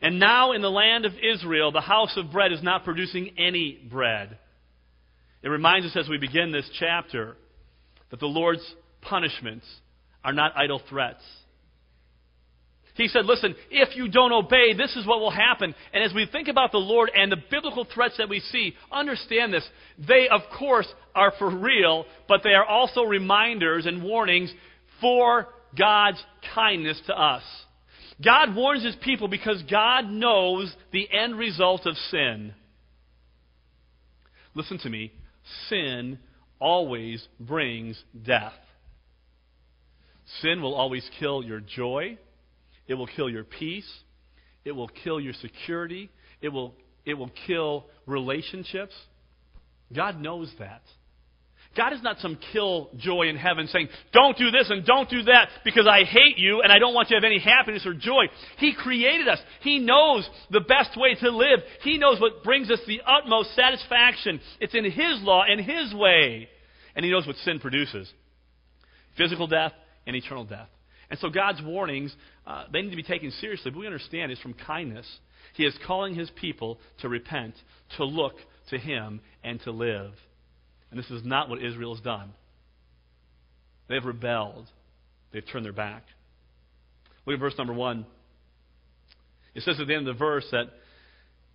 And 0.00 0.20
now 0.20 0.52
in 0.52 0.62
the 0.62 0.70
land 0.70 1.06
of 1.06 1.12
Israel, 1.14 1.72
the 1.72 1.80
house 1.80 2.16
of 2.16 2.30
bread 2.30 2.52
is 2.52 2.62
not 2.62 2.84
producing 2.84 3.32
any 3.38 3.78
bread. 3.90 4.38
It 5.42 5.48
reminds 5.48 5.86
us 5.86 5.96
as 5.96 6.08
we 6.08 6.18
begin 6.18 6.52
this 6.52 6.68
chapter 6.78 7.36
that 8.10 8.20
the 8.20 8.26
Lord's 8.26 8.74
punishments 9.02 9.66
are 10.24 10.32
not 10.32 10.56
idle 10.56 10.82
threats. 10.88 11.22
He 12.96 13.08
said, 13.08 13.26
Listen, 13.26 13.54
if 13.70 13.94
you 13.94 14.08
don't 14.08 14.32
obey, 14.32 14.72
this 14.74 14.96
is 14.96 15.06
what 15.06 15.20
will 15.20 15.30
happen. 15.30 15.74
And 15.92 16.02
as 16.02 16.14
we 16.14 16.26
think 16.26 16.48
about 16.48 16.72
the 16.72 16.78
Lord 16.78 17.10
and 17.14 17.30
the 17.30 17.36
biblical 17.50 17.86
threats 17.92 18.16
that 18.18 18.28
we 18.28 18.40
see, 18.40 18.74
understand 18.90 19.52
this. 19.52 19.68
They, 19.98 20.28
of 20.30 20.40
course, 20.58 20.88
are 21.14 21.32
for 21.38 21.50
real, 21.50 22.06
but 22.26 22.40
they 22.42 22.54
are 22.54 22.64
also 22.64 23.02
reminders 23.02 23.86
and 23.86 24.02
warnings 24.02 24.52
for 25.00 25.48
God's 25.78 26.22
kindness 26.54 27.00
to 27.06 27.14
us. 27.14 27.42
God 28.24 28.54
warns 28.54 28.84
his 28.84 28.96
people 28.96 29.28
because 29.28 29.62
God 29.70 30.08
knows 30.08 30.74
the 30.92 31.06
end 31.12 31.38
result 31.38 31.86
of 31.86 31.96
sin. 32.10 32.54
Listen 34.54 34.78
to 34.78 34.88
me. 34.88 35.12
Sin 35.68 36.18
always 36.58 37.26
brings 37.38 38.02
death. 38.24 38.54
Sin 40.40 40.62
will 40.62 40.74
always 40.74 41.08
kill 41.20 41.42
your 41.42 41.60
joy. 41.60 42.18
It 42.88 42.94
will 42.94 43.06
kill 43.06 43.28
your 43.28 43.44
peace. 43.44 43.90
It 44.64 44.72
will 44.72 44.88
kill 44.88 45.20
your 45.20 45.34
security. 45.34 46.10
It 46.40 46.48
will, 46.48 46.74
it 47.04 47.14
will 47.14 47.30
kill 47.46 47.86
relationships. 48.06 48.94
God 49.94 50.20
knows 50.20 50.52
that. 50.58 50.82
God 51.76 51.92
is 51.92 52.02
not 52.02 52.18
some 52.20 52.38
kill 52.52 52.90
joy 52.96 53.28
in 53.28 53.36
heaven 53.36 53.66
saying, 53.66 53.88
don't 54.12 54.36
do 54.38 54.50
this 54.50 54.70
and 54.70 54.84
don't 54.84 55.10
do 55.10 55.22
that 55.24 55.48
because 55.64 55.86
I 55.86 56.04
hate 56.04 56.38
you 56.38 56.62
and 56.62 56.72
I 56.72 56.78
don't 56.78 56.94
want 56.94 57.10
you 57.10 57.16
to 57.16 57.20
have 57.20 57.30
any 57.30 57.38
happiness 57.38 57.84
or 57.86 57.94
joy. 57.94 58.24
He 58.58 58.74
created 58.74 59.28
us. 59.28 59.38
He 59.60 59.78
knows 59.78 60.28
the 60.50 60.60
best 60.60 60.96
way 60.96 61.14
to 61.20 61.30
live. 61.30 61.60
He 61.82 61.98
knows 61.98 62.20
what 62.20 62.42
brings 62.42 62.70
us 62.70 62.80
the 62.86 63.00
utmost 63.06 63.54
satisfaction. 63.54 64.40
It's 64.60 64.74
in 64.74 64.84
His 64.84 65.20
law 65.20 65.42
and 65.48 65.60
His 65.60 65.94
way. 65.94 66.48
And 66.94 67.04
He 67.04 67.10
knows 67.10 67.26
what 67.26 67.36
sin 67.36 67.60
produces 67.60 68.10
physical 69.16 69.46
death 69.46 69.72
and 70.06 70.14
eternal 70.14 70.44
death. 70.44 70.68
And 71.08 71.18
so 71.20 71.30
God's 71.30 71.62
warnings, 71.62 72.14
uh, 72.46 72.64
they 72.72 72.82
need 72.82 72.90
to 72.90 72.96
be 72.96 73.02
taken 73.02 73.30
seriously, 73.30 73.70
but 73.70 73.80
we 73.80 73.86
understand 73.86 74.30
it's 74.30 74.40
from 74.40 74.54
kindness. 74.54 75.06
He 75.54 75.64
is 75.64 75.76
calling 75.86 76.14
his 76.14 76.30
people 76.30 76.78
to 77.00 77.08
repent, 77.08 77.54
to 77.96 78.04
look 78.04 78.34
to 78.70 78.78
him, 78.78 79.20
and 79.44 79.60
to 79.62 79.70
live. 79.70 80.12
And 80.96 81.04
this 81.04 81.10
is 81.10 81.26
not 81.26 81.50
what 81.50 81.62
Israel 81.62 81.94
has 81.94 82.02
done. 82.02 82.32
They've 83.86 84.02
rebelled. 84.02 84.66
They've 85.30 85.44
turned 85.46 85.66
their 85.66 85.74
back. 85.74 86.04
Look 87.26 87.34
at 87.34 87.40
verse 87.40 87.52
number 87.58 87.74
one. 87.74 88.06
It 89.54 89.62
says 89.62 89.78
at 89.78 89.88
the 89.88 89.94
end 89.94 90.08
of 90.08 90.14
the 90.14 90.18
verse 90.18 90.46
that 90.52 90.70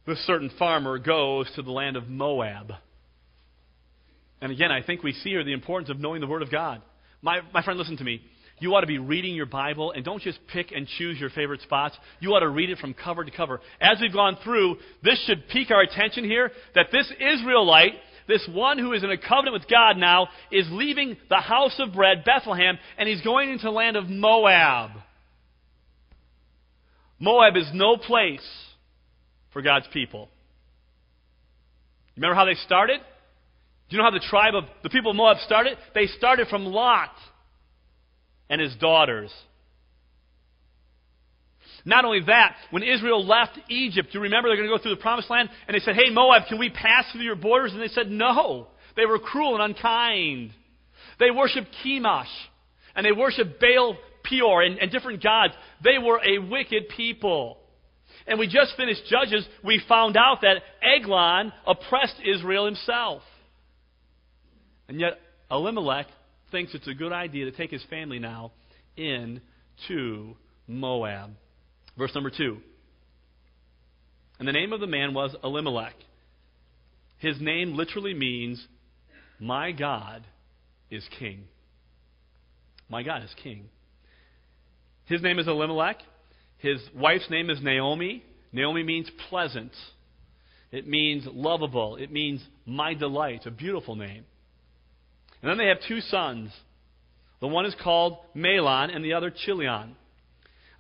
this 0.06 0.20
certain 0.28 0.52
farmer 0.60 1.00
goes 1.00 1.52
to 1.56 1.64
the 1.64 1.72
land 1.72 1.96
of 1.96 2.08
Moab. 2.08 2.74
And 4.42 4.52
again, 4.52 4.72
I 4.72 4.84
think 4.84 5.02
we 5.02 5.12
see 5.12 5.32
here 5.32 5.44
the 5.44 5.54
importance 5.54 5.90
of 5.90 6.00
knowing 6.00 6.22
the 6.22 6.28
Word 6.28 6.44
of 6.44 6.52
God. 6.52 6.84
My, 7.24 7.40
my 7.52 7.64
friend, 7.64 7.80
listen 7.80 7.98
to 7.98 8.04
me. 8.04 8.22
You 8.60 8.76
ought 8.76 8.82
to 8.82 8.88
be 8.88 9.00
reading 9.00 9.34
your 9.34 9.48
Bible 9.48 9.92
and 9.92 10.06
don't 10.06 10.22
just 10.22 10.38
pick 10.54 10.72
and 10.72 10.88
choose 11.00 11.20
your 11.20 11.32
favorite 11.32 11.62
spots. 11.62 11.98
You 12.20 12.36
ought 12.36 12.42
to 12.42 12.50
read 12.50 12.70
it 12.70 12.78
from 12.78 12.94
cover 12.94 13.26
to 13.26 13.32
cover. 13.32 13.60
As 13.80 13.98
we've 14.00 14.14
gone 14.14 14.38
through, 14.44 14.78
this 15.02 15.20
should 15.26 15.48
pique 15.50 15.72
our 15.72 15.82
attention 15.82 16.26
here 16.26 16.52
that 16.76 16.90
this 16.92 17.12
Israelite, 17.20 17.94
this 18.28 18.48
one 18.52 18.78
who 18.78 18.94
is 18.94 19.04
in 19.04 19.12
a 19.12 19.18
covenant 19.18 19.54
with 19.54 19.70
God 19.70 19.98
now, 19.98 20.28
is 20.52 20.68
leaving 20.72 21.18
the 21.30 21.38
house 21.38 21.80
of 21.80 21.94
bread, 21.94 22.24
Bethlehem, 22.26 22.78
and 22.98 23.08
he's 23.08 23.22
going 23.22 23.52
into 23.52 23.66
the 23.66 23.72
land 23.72 23.98
of 23.98 24.10
Moab. 24.10 24.92
Moab 27.20 27.56
is 27.56 27.70
no 27.74 27.98
place 27.98 28.48
for 29.54 29.62
God's 29.62 29.88
people. 29.94 30.30
Remember 32.16 32.36
how 32.36 32.46
they 32.46 32.56
started? 32.66 33.00
Do 33.00 33.96
you 33.96 33.98
know 33.98 34.10
how 34.10 34.12
the 34.12 34.26
tribe 34.30 34.56
of 34.56 34.64
the 34.84 34.90
people 34.90 35.12
of 35.12 35.18
Moab 35.18 35.38
started? 35.46 35.78
They 35.94 36.08
started 36.08 36.48
from 36.48 36.66
Lot 36.66 37.12
and 38.50 38.62
his 38.62 38.76
daughters. 38.76 39.32
Not 41.86 42.06
only 42.06 42.22
that, 42.28 42.56
when 42.70 42.84
Israel 42.84 43.26
left 43.26 43.60
Egypt, 43.70 44.10
do 44.12 44.20
you 44.20 44.24
remember 44.24 44.50
they're 44.50 44.58
going 44.58 44.70
to 44.70 44.76
go 44.76 44.82
through 44.82 44.96
the 44.96 45.02
promised 45.02 45.30
land? 45.30 45.50
And 45.68 45.76
they 45.76 45.80
said, 45.80 45.96
Hey, 45.96 46.10
Moab, 46.12 46.44
can 46.48 46.60
we 46.60 46.70
pass 46.70 47.06
through 47.12 47.24
your 47.24 47.36
borders? 47.36 47.74
And 47.74 47.82
they 47.82 47.88
said, 47.88 48.10
No. 48.10 48.68
They 48.96 49.06
were 49.06 49.20
cruel 49.20 49.56
and 49.56 49.64
unkind. 49.64 50.52
They 51.20 51.32
worshiped 51.32 51.70
Chemosh, 51.84 52.26
and 52.96 53.06
they 53.06 53.12
worshiped 53.12 53.60
Baal 53.60 53.96
Peor 54.24 54.64
and, 54.64 54.78
and 54.80 54.92
different 54.92 55.24
gods. 55.24 55.54
They 55.84 55.98
were 55.98 56.20
a 56.20 56.40
wicked 56.40 56.90
people. 56.90 57.58
And 58.28 58.40
we 58.40 58.48
just 58.48 58.76
finished 58.78 59.02
Judges. 59.10 59.48
We 59.64 59.82
found 59.88 60.18
out 60.18 60.42
that 60.42 60.62
Eglon 60.82 61.54
oppressed 61.66 62.16
Israel 62.24 62.66
himself. 62.66 63.24
And 64.88 65.00
yet, 65.00 65.20
Elimelech 65.50 66.08
thinks 66.52 66.74
it's 66.74 66.88
a 66.88 66.94
good 66.94 67.14
idea 67.14 67.46
to 67.46 67.52
take 67.52 67.72
his 67.72 67.84
family 67.90 68.20
now 68.20 68.52
into 68.96 70.36
Moab. 70.68 71.32
Verse 71.98 72.14
number 72.16 72.32
two. 72.36 72.58
And 74.40 74.48
the 74.48 74.54
name 74.54 74.74
of 74.74 74.80
the 74.80 74.88
man 74.88 75.14
was 75.14 75.36
Elimelech. 75.44 75.96
His 77.20 77.40
name 77.40 77.76
literally 77.76 78.14
means, 78.14 78.66
My 79.40 79.72
God 79.72 80.26
is 80.90 81.08
king. 81.20 81.44
My 82.90 83.04
God 83.04 83.24
is 83.24 83.34
king. 83.44 83.70
His 85.06 85.22
name 85.22 85.40
is 85.40 85.48
Elimelech. 85.48 85.98
His 86.58 86.80
wife's 86.96 87.30
name 87.30 87.50
is 87.50 87.62
Naomi. 87.62 88.24
Naomi 88.52 88.84
means 88.84 89.10
pleasant. 89.30 89.72
It 90.72 90.88
means 90.88 91.26
lovable. 91.32 91.98
It 91.98 92.12
means 92.12 92.44
my 92.66 92.94
delight. 92.94 93.46
A 93.46 93.52
beautiful 93.52 93.96
name. 93.96 94.26
And 95.42 95.50
then 95.50 95.58
they 95.58 95.68
have 95.68 95.80
two 95.88 96.02
sons. 96.02 96.52
The 97.40 97.48
one 97.48 97.66
is 97.66 97.76
called 97.84 98.18
Mahlon 98.36 98.96
and 98.96 99.04
the 99.04 99.14
other 99.14 99.32
Chilion. 99.32 99.96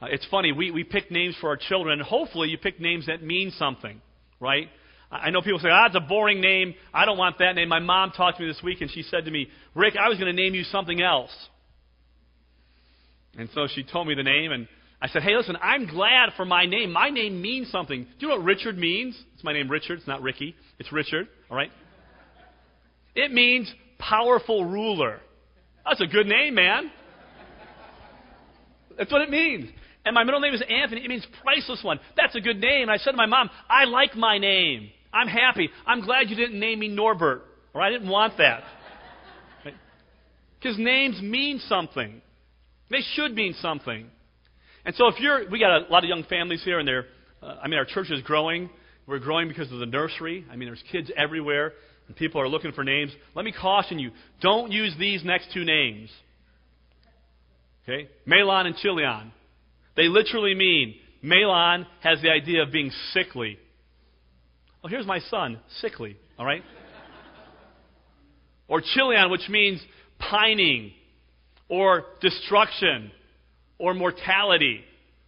Uh, 0.01 0.08
it's 0.10 0.25
funny, 0.31 0.51
we, 0.51 0.72
we 0.72 0.84
pick 0.84 1.12
names 1.12 1.36
for 1.39 1.50
our 1.50 1.58
children, 1.58 2.00
and 2.00 2.01
hopefully 2.01 2.50
you 2.50 2.58
pick 2.58 2.79
names 2.79 3.05
that 3.05 3.22
mean 3.22 3.51
something, 3.58 4.01
right? 4.39 4.67
I 5.12 5.29
know 5.29 5.41
people 5.41 5.60
say, 5.60 5.70
ah, 5.70 5.88
it's 5.88 5.96
a 5.96 6.00
boring 6.00 6.39
name. 6.39 6.74
I 6.93 7.05
don't 7.05 7.17
want 7.17 7.38
that 7.39 7.55
name. 7.55 7.67
My 7.67 7.79
mom 7.79 8.12
talked 8.12 8.38
to 8.38 8.43
me 8.43 8.50
this 8.50 8.62
week, 8.63 8.81
and 8.81 8.89
she 8.89 9.03
said 9.03 9.25
to 9.25 9.31
me, 9.31 9.50
Rick, 9.75 9.96
I 9.98 10.08
was 10.08 10.17
going 10.17 10.34
to 10.34 10.41
name 10.41 10.55
you 10.55 10.63
something 10.63 11.01
else. 11.01 11.31
And 13.38 13.50
so 13.53 13.67
she 13.74 13.84
told 13.84 14.08
me 14.08 14.15
the 14.15 14.24
name, 14.24 14.51
and 14.51 14.67
I 15.01 15.10
said, 15.10 15.22
hey, 15.22 15.36
listen, 15.36 15.58
I'm 15.62 15.86
glad 15.86 16.29
for 16.38 16.46
my 16.46 16.65
name. 16.65 16.91
My 16.91 17.10
name 17.10 17.41
means 17.41 17.70
something. 17.72 18.03
Do 18.03 18.10
you 18.20 18.27
know 18.29 18.38
what 18.38 18.46
Richard 18.46 18.77
means? 18.77 19.22
It's 19.34 19.43
my 19.43 19.51
name, 19.51 19.70
Richard. 19.70 20.00
It's 20.00 20.08
not 20.08 20.22
Ricky. 20.22 20.55
It's 20.79 20.91
Richard, 20.93 21.27
all 21.50 21.58
right? 21.58 21.72
It 23.15 23.31
means 23.31 23.72
powerful 24.00 24.63
ruler. 24.65 25.20
That's 25.86 26.01
a 26.01 26.08
good 26.08 26.27
name, 26.27 26.55
man. 26.55 26.91
That's 28.98 29.12
what 29.12 29.22
it 29.22 29.29
means. 29.29 29.70
And 30.05 30.15
my 30.15 30.24
middle 30.24 30.39
name 30.39 30.53
is 30.53 30.63
Anthony. 30.67 31.03
It 31.03 31.10
means 31.10 31.25
priceless 31.43 31.84
one. 31.84 32.00
That's 32.17 32.36
a 32.36 32.41
good 32.41 32.60
name. 32.60 32.84
And 32.84 32.91
I 32.91 32.98
said 32.98 33.12
to 33.12 33.17
my 33.17 33.27
mom, 33.27 33.50
I 33.70 33.86
like 33.86 34.15
my 34.15 34.38
name. 34.38 34.89
I'm 35.13 35.27
happy. 35.27 35.70
I'm 35.86 36.01
glad 36.01 36.29
you 36.29 36.36
didn't 36.36 36.60
name 36.60 36.79
me 36.79 36.88
Norbert, 36.88 37.43
or 37.74 37.81
I 37.81 37.89
didn't 37.89 38.10
want 38.10 38.38
that. 38.38 38.63
Because 40.60 40.77
names 40.77 41.20
mean 41.22 41.60
something. 41.67 42.22
They 42.89 43.01
should 43.15 43.34
mean 43.34 43.55
something. 43.62 44.08
And 44.86 44.96
so 44.96 45.08
if 45.08 45.20
you're, 45.20 45.50
we 45.50 45.60
got 45.60 45.72
a 45.72 45.91
lot 45.91 46.03
of 46.03 46.10
young 46.10 46.24
families 46.24 46.63
here, 46.63 46.79
and 46.79 46.88
they're, 46.88 47.05
uh, 47.41 47.55
I 47.63 47.67
mean, 47.67 47.79
our 47.79 47.86
church 47.86 48.12
is 48.12 48.22
growing. 48.22 48.70
We're 49.08 49.20
growing 49.20 49.48
because 49.48 49.72
of 49.72 49.79
the 49.79 49.86
nursery. 49.86 50.46
I 50.51 50.55
mean, 50.55 50.67
there's 50.67 50.84
kids 50.91 51.12
everywhere, 51.15 51.74
and 52.08 52.15
people 52.15 52.41
are 52.41 52.48
looking 52.48 52.72
for 52.72 52.84
names. 52.84 53.12
Let 53.36 53.46
me 53.46 53.53
caution 53.60 54.00
you 54.00 54.12
don't 54.41 54.72
use 54.72 54.93
these 55.00 55.24
next 55.24 55.50
two 55.53 55.63
names. 55.63 56.10
Okay? 57.84 58.10
Mahlon 58.27 58.67
and 58.67 58.75
Chilion. 58.77 59.31
They 59.96 60.04
literally 60.04 60.56
mean 60.56 60.96
Mahlon 61.24 61.86
has 62.02 62.22
the 62.22 62.30
idea 62.30 62.64
of 62.64 62.72
being 62.72 62.92
sickly. 63.14 63.58
Well, 64.82 64.90
here's 64.90 65.06
my 65.06 65.20
son, 65.20 65.60
sickly, 65.80 66.18
all 66.40 66.46
right? 66.46 66.64
or 68.68 68.82
Chilion, 68.82 69.30
which 69.30 69.48
means 69.50 69.82
pining, 70.18 70.92
or 71.68 72.06
destruction, 72.22 73.12
or 73.78 73.94
mortality, 73.94 74.82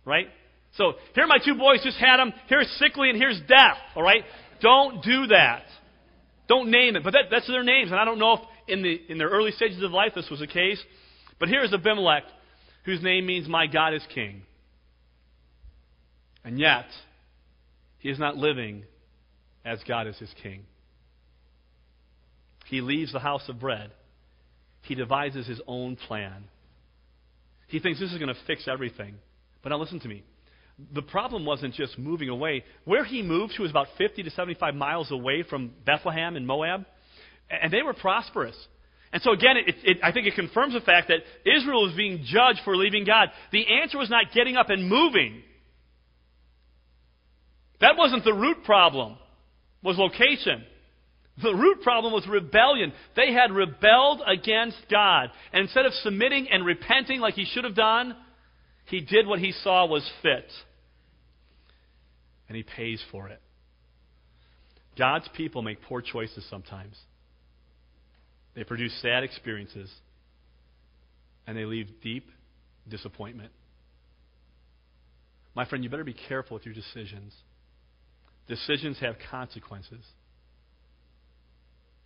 right? 0.06 0.28
So 0.78 0.94
here 1.14 1.26
are 1.26 1.28
my 1.28 1.40
two 1.44 1.56
boys, 1.56 1.82
just 1.84 1.98
had 1.98 2.18
them. 2.18 2.34
Here's 2.48 2.70
sickly 2.80 3.10
and 3.10 3.18
here's 3.18 3.40
death, 3.48 3.78
all 3.96 4.04
right? 4.04 4.24
Don't 4.62 5.04
do 5.04 5.28
that. 5.28 5.64
Don't 6.48 6.72
name 6.72 6.96
it. 6.96 7.04
But 7.04 7.12
that, 7.14 7.24
that's 7.30 7.48
their 7.48 7.64
names. 7.64 7.92
And 7.92 8.00
I 8.00 8.06
don't 8.06 8.18
know 8.18 8.34
if 8.34 8.40
in, 8.68 8.82
the, 8.82 9.00
in 9.10 9.18
their 9.18 9.30
early 9.30 9.52
stages 9.52 9.84
of 9.84 9.92
life 9.92 10.14
this 10.16 10.30
was 10.30 10.40
the 10.40 10.48
case. 10.48 10.82
But 11.40 11.50
here's 11.50 11.74
Abimelech, 11.74 12.24
whose 12.86 13.02
name 13.02 13.26
means 13.26 13.48
my 13.48 13.68
God 13.68 13.94
is 13.94 14.04
king. 14.14 14.44
And 16.44 16.60
yet, 16.60 16.86
he 18.00 18.10
is 18.10 18.20
not 18.20 18.36
living 18.36 18.84
as 19.64 19.80
God 19.88 20.08
is 20.08 20.18
his 20.18 20.34
king. 20.42 20.66
He 22.66 22.82
leaves 22.82 23.14
the 23.14 23.20
house 23.20 23.48
of 23.48 23.60
bread. 23.60 23.92
He 24.82 24.96
devises 24.96 25.48
his 25.48 25.62
own 25.68 25.96
plan. 25.96 26.46
He 27.68 27.80
thinks 27.80 28.00
this 28.00 28.12
is 28.12 28.18
going 28.18 28.34
to 28.34 28.42
fix 28.46 28.68
everything. 28.68 29.16
But 29.62 29.70
now 29.70 29.80
listen 29.80 30.00
to 30.02 30.08
me. 30.08 30.24
The 30.94 31.02
problem 31.02 31.46
wasn't 31.46 31.76
just 31.76 31.98
moving 31.98 32.30
away. 32.30 32.64
Where 32.84 33.06
he 33.06 33.22
moved 33.22 33.54
to 33.56 33.62
was 33.62 33.72
about 33.72 33.88
50 33.98 34.24
to 34.24 34.30
75 34.32 34.76
miles 34.76 35.12
away 35.12 35.44
from 35.44 35.72
Bethlehem 35.86 36.36
in 36.36 36.46
Moab, 36.46 36.86
and 37.50 37.72
they 37.72 37.82
were 37.84 37.94
prosperous. 37.94 38.56
And 39.12 39.22
so 39.22 39.32
again, 39.32 39.58
it, 39.58 39.76
it, 39.84 39.98
I 40.04 40.12
think 40.12 40.26
it 40.26 40.36
confirms 40.36 40.74
the 40.74 40.82
fact 40.82 41.10
that 41.10 41.20
Israel 41.46 41.86
was 41.86 41.96
being 41.96 42.26
judged 42.26 42.62
for 42.66 42.76
leaving 42.76 43.06
God. 43.06 43.30
The 43.52 43.66
answer 43.82 43.98
was 44.00 44.10
not 44.10 44.34
getting 44.34 44.58
up 44.58 44.70
and 44.70 44.90
moving. 44.90 45.44
That 47.84 47.98
wasn't 47.98 48.24
the 48.24 48.34
root 48.34 48.64
problem, 48.64 49.18
was 49.84 49.98
location. 49.98 50.64
The 51.42 51.54
root 51.54 51.82
problem 51.82 52.14
was 52.14 52.26
rebellion. 52.26 52.94
They 53.14 53.34
had 53.34 53.52
rebelled 53.52 54.22
against 54.26 54.78
God. 54.90 55.32
And 55.52 55.64
instead 55.64 55.86
of 55.86 55.92
submitting 55.96 56.48
and 56.50 56.66
repenting 56.66 57.20
like 57.20 57.34
he 57.34 57.44
should 57.44 57.66
have 57.66 57.76
done, 57.76 58.16
he 58.86 59.02
did 59.02 59.28
what 59.28 59.40
he 59.40 59.52
saw 59.52 59.86
was 59.86 60.10
fit. 60.22 60.50
And 62.48 62.56
he 62.56 62.64
pays 62.64 63.04
for 63.12 63.28
it. 63.28 63.42
God's 64.98 65.28
people 65.36 65.62
make 65.62 65.82
poor 65.82 66.02
choices 66.02 66.46
sometimes. 66.50 66.98
They 68.56 68.64
produce 68.64 68.98
sad 69.02 69.26
experiences. 69.26 69.92
And 71.46 71.58
they 71.58 71.66
leave 71.66 71.90
deep 72.02 72.30
disappointment. 72.88 73.52
My 75.54 75.66
friend, 75.66 75.84
you 75.84 75.90
better 75.90 76.06
be 76.06 76.16
careful 76.30 76.56
with 76.56 76.66
your 76.66 76.76
decisions. 76.76 77.34
Decisions 78.48 79.00
have 79.00 79.16
consequences. 79.32 80.04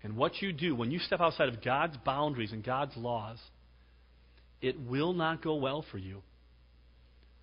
And 0.03 0.15
what 0.15 0.41
you 0.41 0.53
do 0.53 0.75
when 0.75 0.91
you 0.91 0.99
step 0.99 1.19
outside 1.19 1.49
of 1.49 1.63
God's 1.63 1.97
boundaries 2.05 2.51
and 2.51 2.63
God's 2.63 2.95
laws, 2.95 3.39
it 4.61 4.79
will 4.79 5.13
not 5.13 5.43
go 5.43 5.55
well 5.55 5.83
for 5.91 5.97
you. 5.97 6.21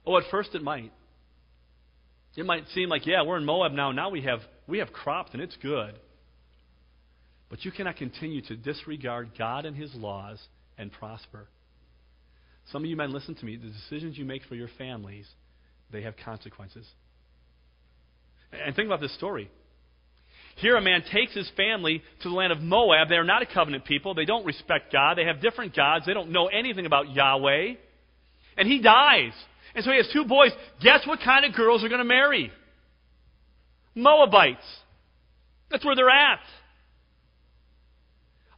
Oh, 0.07 0.17
at 0.19 0.25
first 0.31 0.55
it 0.55 0.63
might. 0.63 0.93
It 2.37 2.47
might 2.47 2.69
seem 2.75 2.89
like, 2.89 3.07
yeah, 3.07 3.23
we're 3.23 3.37
in 3.37 3.45
Moab 3.45 3.73
now. 3.73 3.93
Now 3.93 4.11
we 4.11 4.23
have 4.23 4.41
we 4.67 4.79
have 4.79 4.93
crops 4.93 5.31
and 5.33 5.43
it's 5.43 5.57
good. 5.57 5.99
But 7.49 7.65
you 7.65 7.71
cannot 7.71 7.97
continue 7.97 8.43
to 8.43 8.57
disregard 8.57 9.31
God 9.39 9.67
and 9.67 9.77
his 9.77 9.95
laws 9.95 10.41
and 10.77 10.91
prosper. 10.91 11.49
Some 12.73 12.83
of 12.83 12.91
you 12.91 12.97
men 12.97 13.13
listen 13.13 13.35
to 13.35 13.45
me. 13.45 13.57
The 13.57 13.69
decisions 13.69 14.17
you 14.17 14.25
make 14.25 14.43
for 14.45 14.55
your 14.55 14.71
families, 14.79 15.29
they 15.93 16.03
have 16.03 16.15
consequences. 16.25 16.87
And 18.65 18.75
think 18.75 18.87
about 18.87 19.01
this 19.01 19.15
story. 19.15 19.51
Here, 20.57 20.77
a 20.77 20.81
man 20.81 21.03
takes 21.13 21.35
his 21.35 21.51
family 21.57 22.03
to 22.23 22.29
the 22.29 22.35
land 22.35 22.53
of 22.53 22.61
Moab. 22.61 23.09
They 23.09 23.17
are 23.17 23.25
not 23.25 23.43
a 23.43 23.47
covenant 23.47 23.85
people. 23.85 24.15
They 24.15 24.25
don't 24.25 24.47
respect 24.47 24.93
God. 24.93 25.19
They 25.19 25.25
have 25.25 25.41
different 25.41 25.75
gods. 25.75 26.07
They 26.07 26.15
don't 26.15 26.31
know 26.31 26.47
anything 26.47 26.87
about 26.87 27.11
Yahweh. 27.11 27.75
And 28.57 28.69
he 28.69 28.81
dies. 28.81 29.33
And 29.75 29.85
so 29.85 29.91
he 29.91 29.97
has 29.97 30.09
two 30.13 30.25
boys. 30.25 30.53
Guess 30.81 31.07
what 31.07 31.19
kind 31.25 31.45
of 31.45 31.55
girls 31.55 31.83
are 31.83 31.89
going 31.89 31.99
to 31.99 32.05
marry? 32.05 32.53
Moabites. 33.97 34.65
That's 35.71 35.85
where 35.85 35.97
they're 35.97 36.09
at. 36.09 36.41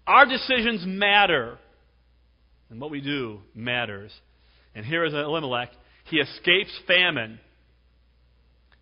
Our 0.07 0.27
decisions 0.27 0.85
matter. 0.87 1.59
And 2.69 2.81
what 2.81 2.91
we 2.91 3.01
do 3.01 3.41
matters. 3.55 4.13
And 4.75 4.85
here 4.85 5.05
is 5.05 5.15
Elimelech. 5.15 5.71
He 6.11 6.19
escapes 6.19 6.79
famine 6.87 7.41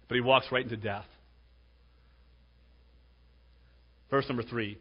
but 0.08 0.14
he 0.14 0.20
walks 0.20 0.46
right 0.50 0.64
into 0.64 0.76
death. 0.76 1.06
Verse 4.10 4.26
number 4.28 4.42
three. 4.42 4.78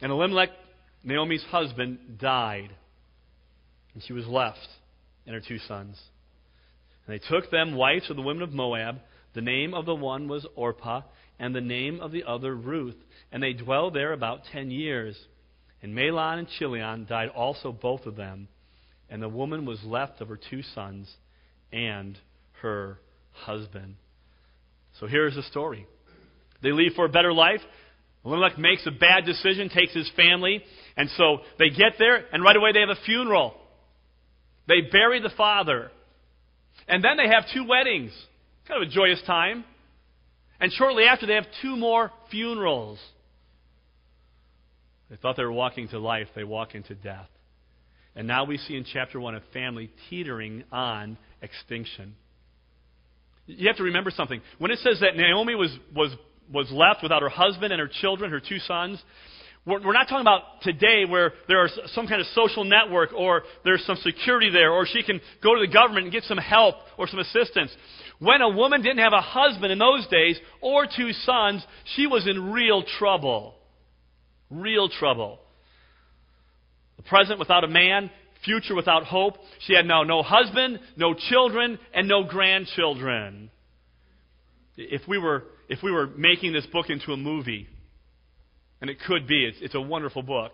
And 0.00 0.10
Elimelech, 0.10 0.50
Naomi's 1.02 1.44
husband, 1.44 2.18
died, 2.18 2.70
and 3.94 4.02
she 4.02 4.12
was 4.12 4.26
left 4.26 4.66
and 5.26 5.34
her 5.34 5.42
two 5.46 5.58
sons. 5.58 6.00
And 7.06 7.14
they 7.14 7.26
took 7.28 7.50
them 7.50 7.76
wives 7.76 8.10
of 8.10 8.16
the 8.16 8.22
women 8.22 8.42
of 8.42 8.52
Moab. 8.52 9.00
The 9.34 9.40
name 9.40 9.74
of 9.74 9.86
the 9.86 9.94
one 9.94 10.28
was 10.28 10.46
Orpah, 10.54 11.02
and 11.38 11.54
the 11.54 11.60
name 11.60 12.00
of 12.00 12.12
the 12.12 12.24
other 12.24 12.54
Ruth. 12.54 12.96
And 13.32 13.42
they 13.42 13.52
dwelled 13.52 13.94
there 13.94 14.12
about 14.12 14.42
ten 14.52 14.70
years. 14.70 15.16
And 15.82 15.94
Mahlon 15.94 16.38
and 16.38 16.48
Chilion 16.58 17.06
died 17.08 17.28
also, 17.28 17.72
both 17.72 18.06
of 18.06 18.16
them. 18.16 18.48
And 19.10 19.22
the 19.22 19.28
woman 19.28 19.66
was 19.66 19.82
left 19.84 20.20
of 20.20 20.28
her 20.28 20.38
two 20.50 20.62
sons 20.62 21.12
and 21.72 22.18
her 22.64 22.98
husband. 23.32 23.94
So 24.98 25.06
here's 25.06 25.34
the 25.34 25.42
story. 25.44 25.86
They 26.62 26.72
leave 26.72 26.92
for 26.96 27.04
a 27.04 27.08
better 27.08 27.32
life. 27.32 27.60
Elimelech 28.24 28.58
makes 28.58 28.86
a 28.86 28.90
bad 28.90 29.26
decision, 29.26 29.68
takes 29.68 29.92
his 29.92 30.10
family, 30.16 30.62
and 30.96 31.10
so 31.16 31.38
they 31.58 31.68
get 31.68 31.94
there, 31.98 32.24
and 32.32 32.42
right 32.42 32.56
away 32.56 32.72
they 32.72 32.80
have 32.80 32.88
a 32.88 33.04
funeral. 33.04 33.54
They 34.66 34.80
bury 34.90 35.20
the 35.20 35.32
father. 35.36 35.90
And 36.88 37.04
then 37.04 37.16
they 37.16 37.28
have 37.28 37.44
two 37.52 37.66
weddings. 37.68 38.12
Kind 38.66 38.82
of 38.82 38.88
a 38.88 38.92
joyous 38.92 39.22
time. 39.26 39.64
And 40.58 40.72
shortly 40.72 41.04
after, 41.04 41.26
they 41.26 41.34
have 41.34 41.46
two 41.60 41.76
more 41.76 42.10
funerals. 42.30 42.98
They 45.10 45.16
thought 45.16 45.36
they 45.36 45.44
were 45.44 45.52
walking 45.52 45.88
to 45.88 45.98
life, 45.98 46.28
they 46.34 46.44
walk 46.44 46.74
into 46.74 46.94
death. 46.94 47.28
And 48.16 48.26
now 48.26 48.44
we 48.44 48.56
see 48.56 48.76
in 48.76 48.84
chapter 48.90 49.20
1 49.20 49.34
a 49.34 49.42
family 49.52 49.90
teetering 50.08 50.64
on 50.72 51.18
extinction. 51.42 52.14
You 53.46 53.68
have 53.68 53.76
to 53.76 53.84
remember 53.84 54.10
something. 54.10 54.40
When 54.58 54.70
it 54.70 54.78
says 54.78 55.00
that 55.00 55.16
Naomi 55.16 55.54
was, 55.54 55.76
was, 55.94 56.14
was 56.52 56.70
left 56.70 57.02
without 57.02 57.22
her 57.22 57.28
husband 57.28 57.72
and 57.72 57.80
her 57.80 57.90
children, 58.00 58.30
her 58.30 58.40
two 58.40 58.58
sons, 58.60 59.02
we're, 59.66 59.84
we're 59.84 59.92
not 59.92 60.08
talking 60.08 60.22
about 60.22 60.62
today 60.62 61.04
where 61.08 61.32
there 61.48 61.64
is 61.64 61.78
some 61.94 62.06
kind 62.06 62.20
of 62.20 62.26
social 62.28 62.64
network 62.64 63.12
or 63.14 63.42
there's 63.64 63.84
some 63.86 63.96
security 63.96 64.50
there 64.50 64.72
or 64.72 64.86
she 64.86 65.02
can 65.02 65.20
go 65.42 65.54
to 65.54 65.60
the 65.60 65.72
government 65.72 66.04
and 66.04 66.12
get 66.12 66.24
some 66.24 66.38
help 66.38 66.76
or 66.98 67.06
some 67.06 67.18
assistance. 67.18 67.74
When 68.18 68.40
a 68.40 68.48
woman 68.48 68.82
didn't 68.82 68.98
have 68.98 69.12
a 69.12 69.20
husband 69.20 69.72
in 69.72 69.78
those 69.78 70.06
days 70.08 70.38
or 70.60 70.86
two 70.86 71.12
sons, 71.12 71.64
she 71.96 72.06
was 72.06 72.26
in 72.26 72.52
real 72.52 72.84
trouble. 72.98 73.54
Real 74.50 74.88
trouble. 74.88 75.38
The 76.96 77.02
present 77.02 77.38
without 77.38 77.64
a 77.64 77.68
man 77.68 78.10
future 78.44 78.74
without 78.74 79.04
hope. 79.04 79.34
She 79.66 79.74
had 79.74 79.86
now 79.86 80.02
no 80.02 80.22
husband, 80.22 80.80
no 80.96 81.14
children, 81.14 81.78
and 81.92 82.08
no 82.08 82.24
grandchildren. 82.24 83.50
If 84.76 85.02
we 85.08 85.18
were, 85.18 85.44
if 85.68 85.82
we 85.82 85.92
were 85.92 86.06
making 86.06 86.52
this 86.52 86.66
book 86.66 86.90
into 86.90 87.12
a 87.12 87.16
movie, 87.16 87.68
and 88.80 88.90
it 88.90 88.98
could 89.06 89.26
be, 89.26 89.44
it's, 89.46 89.58
it's 89.60 89.74
a 89.74 89.80
wonderful 89.80 90.22
book. 90.22 90.52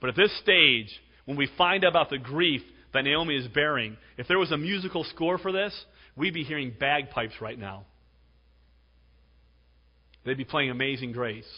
But 0.00 0.10
at 0.10 0.16
this 0.16 0.36
stage, 0.40 0.88
when 1.24 1.36
we 1.36 1.48
find 1.56 1.84
out 1.84 1.90
about 1.90 2.10
the 2.10 2.18
grief 2.18 2.62
that 2.92 3.02
Naomi 3.02 3.36
is 3.36 3.48
bearing, 3.48 3.96
if 4.18 4.28
there 4.28 4.38
was 4.38 4.52
a 4.52 4.56
musical 4.56 5.04
score 5.04 5.38
for 5.38 5.52
this, 5.52 5.74
we'd 6.16 6.34
be 6.34 6.44
hearing 6.44 6.74
bagpipes 6.78 7.34
right 7.40 7.58
now. 7.58 7.84
They'd 10.24 10.36
be 10.36 10.44
playing 10.44 10.70
Amazing 10.70 11.12
Grace, 11.12 11.48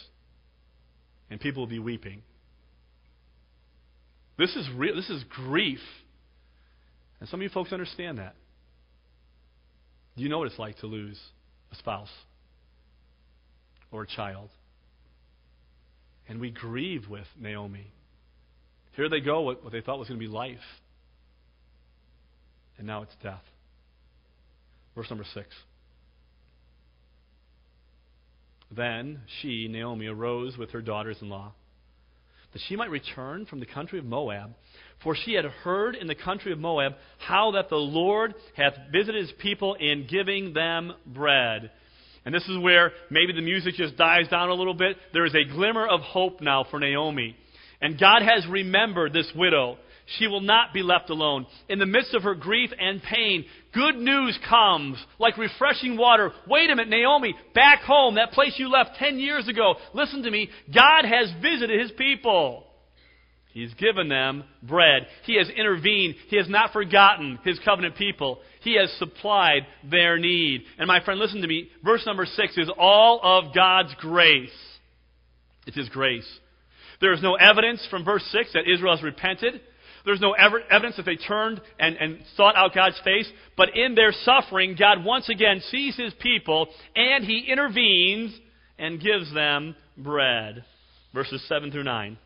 and 1.29 1.39
people 1.39 1.63
would 1.63 1.71
be 1.71 1.79
weeping. 1.79 2.21
This 4.39 4.55
is 4.55 4.69
real. 4.73 4.95
This 4.95 5.09
is 5.09 5.23
grief. 5.29 5.81
And 7.19 7.27
some 7.27 7.41
of 7.41 7.43
you 7.43 7.49
folks 7.49 7.73
understand 7.73 8.19
that. 8.19 8.35
You 10.15 10.29
know 10.29 10.39
what 10.39 10.47
it's 10.47 10.57
like 10.57 10.77
to 10.79 10.87
lose 10.87 11.19
a 11.73 11.75
spouse 11.75 12.09
or 13.91 14.03
a 14.03 14.07
child. 14.07 14.49
And 16.29 16.39
we 16.39 16.51
grieve 16.51 17.09
with 17.09 17.25
Naomi. 17.37 17.91
Here 18.95 19.09
they 19.09 19.19
go, 19.19 19.41
what, 19.41 19.61
what 19.61 19.73
they 19.73 19.81
thought 19.81 19.99
was 19.99 20.07
going 20.07 20.19
to 20.19 20.25
be 20.25 20.31
life. 20.31 20.57
And 22.77 22.87
now 22.87 23.01
it's 23.01 23.15
death. 23.21 23.43
Verse 24.95 25.09
number 25.09 25.25
6. 25.33 25.47
Then 28.71 29.21
she, 29.41 29.67
Naomi, 29.67 30.07
arose 30.07 30.57
with 30.57 30.71
her 30.71 30.81
daughters 30.81 31.17
in 31.21 31.29
law, 31.29 31.53
that 32.53 32.61
she 32.67 32.75
might 32.75 32.89
return 32.89 33.45
from 33.45 33.59
the 33.59 33.65
country 33.65 33.99
of 33.99 34.05
Moab. 34.05 34.53
For 35.03 35.15
she 35.15 35.33
had 35.33 35.45
heard 35.45 35.95
in 35.95 36.07
the 36.07 36.15
country 36.15 36.51
of 36.51 36.59
Moab 36.59 36.93
how 37.19 37.51
that 37.51 37.69
the 37.69 37.75
Lord 37.75 38.33
hath 38.55 38.73
visited 38.91 39.21
his 39.21 39.33
people 39.39 39.75
in 39.75 40.07
giving 40.09 40.53
them 40.53 40.93
bread. 41.05 41.71
And 42.25 42.35
this 42.35 42.47
is 42.47 42.57
where 42.57 42.91
maybe 43.09 43.33
the 43.33 43.41
music 43.41 43.75
just 43.75 43.97
dies 43.97 44.27
down 44.27 44.49
a 44.49 44.53
little 44.53 44.73
bit. 44.73 44.97
There 45.13 45.25
is 45.25 45.35
a 45.35 45.51
glimmer 45.51 45.87
of 45.87 46.01
hope 46.01 46.41
now 46.41 46.65
for 46.69 46.79
Naomi. 46.79 47.35
And 47.81 47.99
God 47.99 48.23
has 48.23 48.45
remembered 48.47 49.13
this 49.13 49.31
widow. 49.35 49.77
She 50.17 50.27
will 50.27 50.41
not 50.41 50.73
be 50.73 50.81
left 50.81 51.09
alone. 51.09 51.45
In 51.67 51.77
the 51.77 51.85
midst 51.85 52.13
of 52.15 52.23
her 52.23 52.33
grief 52.33 52.71
and 52.79 53.01
pain, 53.01 53.45
good 53.73 53.95
news 53.95 54.37
comes 54.49 54.97
like 55.19 55.37
refreshing 55.37 55.97
water. 55.97 56.31
Wait 56.47 56.69
a 56.69 56.75
minute, 56.75 56.89
Naomi, 56.89 57.35
back 57.53 57.81
home, 57.81 58.15
that 58.15 58.31
place 58.31 58.55
you 58.57 58.69
left 58.71 58.95
10 58.97 59.19
years 59.19 59.47
ago. 59.47 59.75
Listen 59.93 60.23
to 60.23 60.31
me. 60.31 60.49
God 60.73 61.05
has 61.05 61.31
visited 61.41 61.79
his 61.79 61.91
people. 61.91 62.65
He's 63.51 63.73
given 63.75 64.09
them 64.09 64.43
bread. 64.63 65.07
He 65.25 65.37
has 65.37 65.49
intervened. 65.49 66.15
He 66.29 66.37
has 66.37 66.47
not 66.47 66.71
forgotten 66.71 67.39
his 67.43 67.59
covenant 67.65 67.95
people. 67.95 68.39
He 68.61 68.77
has 68.77 68.91
supplied 68.97 69.67
their 69.89 70.17
need. 70.17 70.61
And 70.77 70.87
my 70.87 71.03
friend, 71.03 71.19
listen 71.19 71.41
to 71.41 71.47
me. 71.47 71.69
Verse 71.83 72.03
number 72.05 72.25
6 72.25 72.57
is 72.57 72.69
all 72.77 73.19
of 73.21 73.53
God's 73.53 73.93
grace. 73.99 74.49
It's 75.67 75.77
his 75.77 75.89
grace. 75.89 76.27
There 77.01 77.13
is 77.13 77.21
no 77.21 77.35
evidence 77.35 77.85
from 77.89 78.05
verse 78.05 78.23
6 78.31 78.53
that 78.53 78.71
Israel 78.71 78.95
has 78.95 79.03
repented. 79.03 79.61
There's 80.05 80.21
no 80.21 80.33
evidence 80.33 80.95
that 80.97 81.05
they 81.05 81.15
turned 81.15 81.61
and, 81.79 81.95
and 81.97 82.19
sought 82.35 82.55
out 82.55 82.73
God's 82.73 82.99
face. 83.03 83.29
But 83.57 83.75
in 83.75 83.95
their 83.95 84.11
suffering, 84.11 84.75
God 84.77 85.03
once 85.03 85.29
again 85.29 85.61
sees 85.69 85.95
his 85.95 86.13
people 86.19 86.67
and 86.95 87.23
he 87.23 87.47
intervenes 87.49 88.37
and 88.77 89.01
gives 89.01 89.33
them 89.33 89.75
bread. 89.97 90.63
Verses 91.13 91.43
7 91.47 91.71
through 91.71 91.83
9. 91.83 92.17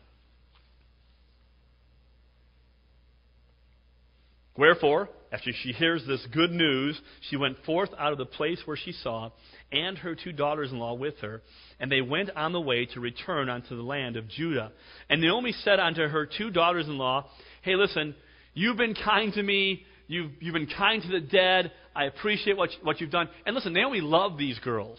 Wherefore, 4.56 5.08
after 5.32 5.50
she 5.52 5.72
hears 5.72 6.06
this 6.06 6.24
good 6.32 6.52
news, 6.52 7.00
she 7.28 7.36
went 7.36 7.56
forth 7.64 7.90
out 7.98 8.12
of 8.12 8.18
the 8.18 8.24
place 8.24 8.60
where 8.66 8.76
she 8.76 8.92
saw, 8.92 9.30
and 9.74 9.98
her 9.98 10.14
two 10.14 10.32
daughters 10.32 10.70
in 10.70 10.78
law 10.78 10.94
with 10.94 11.18
her, 11.18 11.42
and 11.80 11.90
they 11.90 12.00
went 12.00 12.30
on 12.36 12.52
the 12.52 12.60
way 12.60 12.86
to 12.86 13.00
return 13.00 13.48
unto 13.48 13.76
the 13.76 13.82
land 13.82 14.16
of 14.16 14.28
Judah. 14.28 14.72
And 15.10 15.20
Naomi 15.20 15.52
said 15.52 15.80
unto 15.80 16.06
her 16.06 16.26
two 16.26 16.50
daughters 16.50 16.86
in 16.86 16.96
law, 16.96 17.28
Hey, 17.62 17.74
listen, 17.74 18.14
you've 18.54 18.76
been 18.76 18.94
kind 18.94 19.32
to 19.34 19.42
me. 19.42 19.84
You've, 20.06 20.30
you've 20.40 20.54
been 20.54 20.68
kind 20.68 21.02
to 21.02 21.08
the 21.08 21.20
dead. 21.20 21.72
I 21.96 22.04
appreciate 22.04 22.56
what, 22.56 22.70
what 22.82 23.00
you've 23.00 23.10
done. 23.10 23.28
And 23.46 23.54
listen, 23.54 23.72
Naomi 23.72 24.00
loved 24.00 24.38
these 24.38 24.58
girls. 24.58 24.98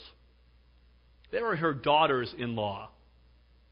They 1.32 1.42
were 1.42 1.56
her 1.56 1.74
daughters 1.74 2.34
in 2.38 2.56
law. 2.56 2.90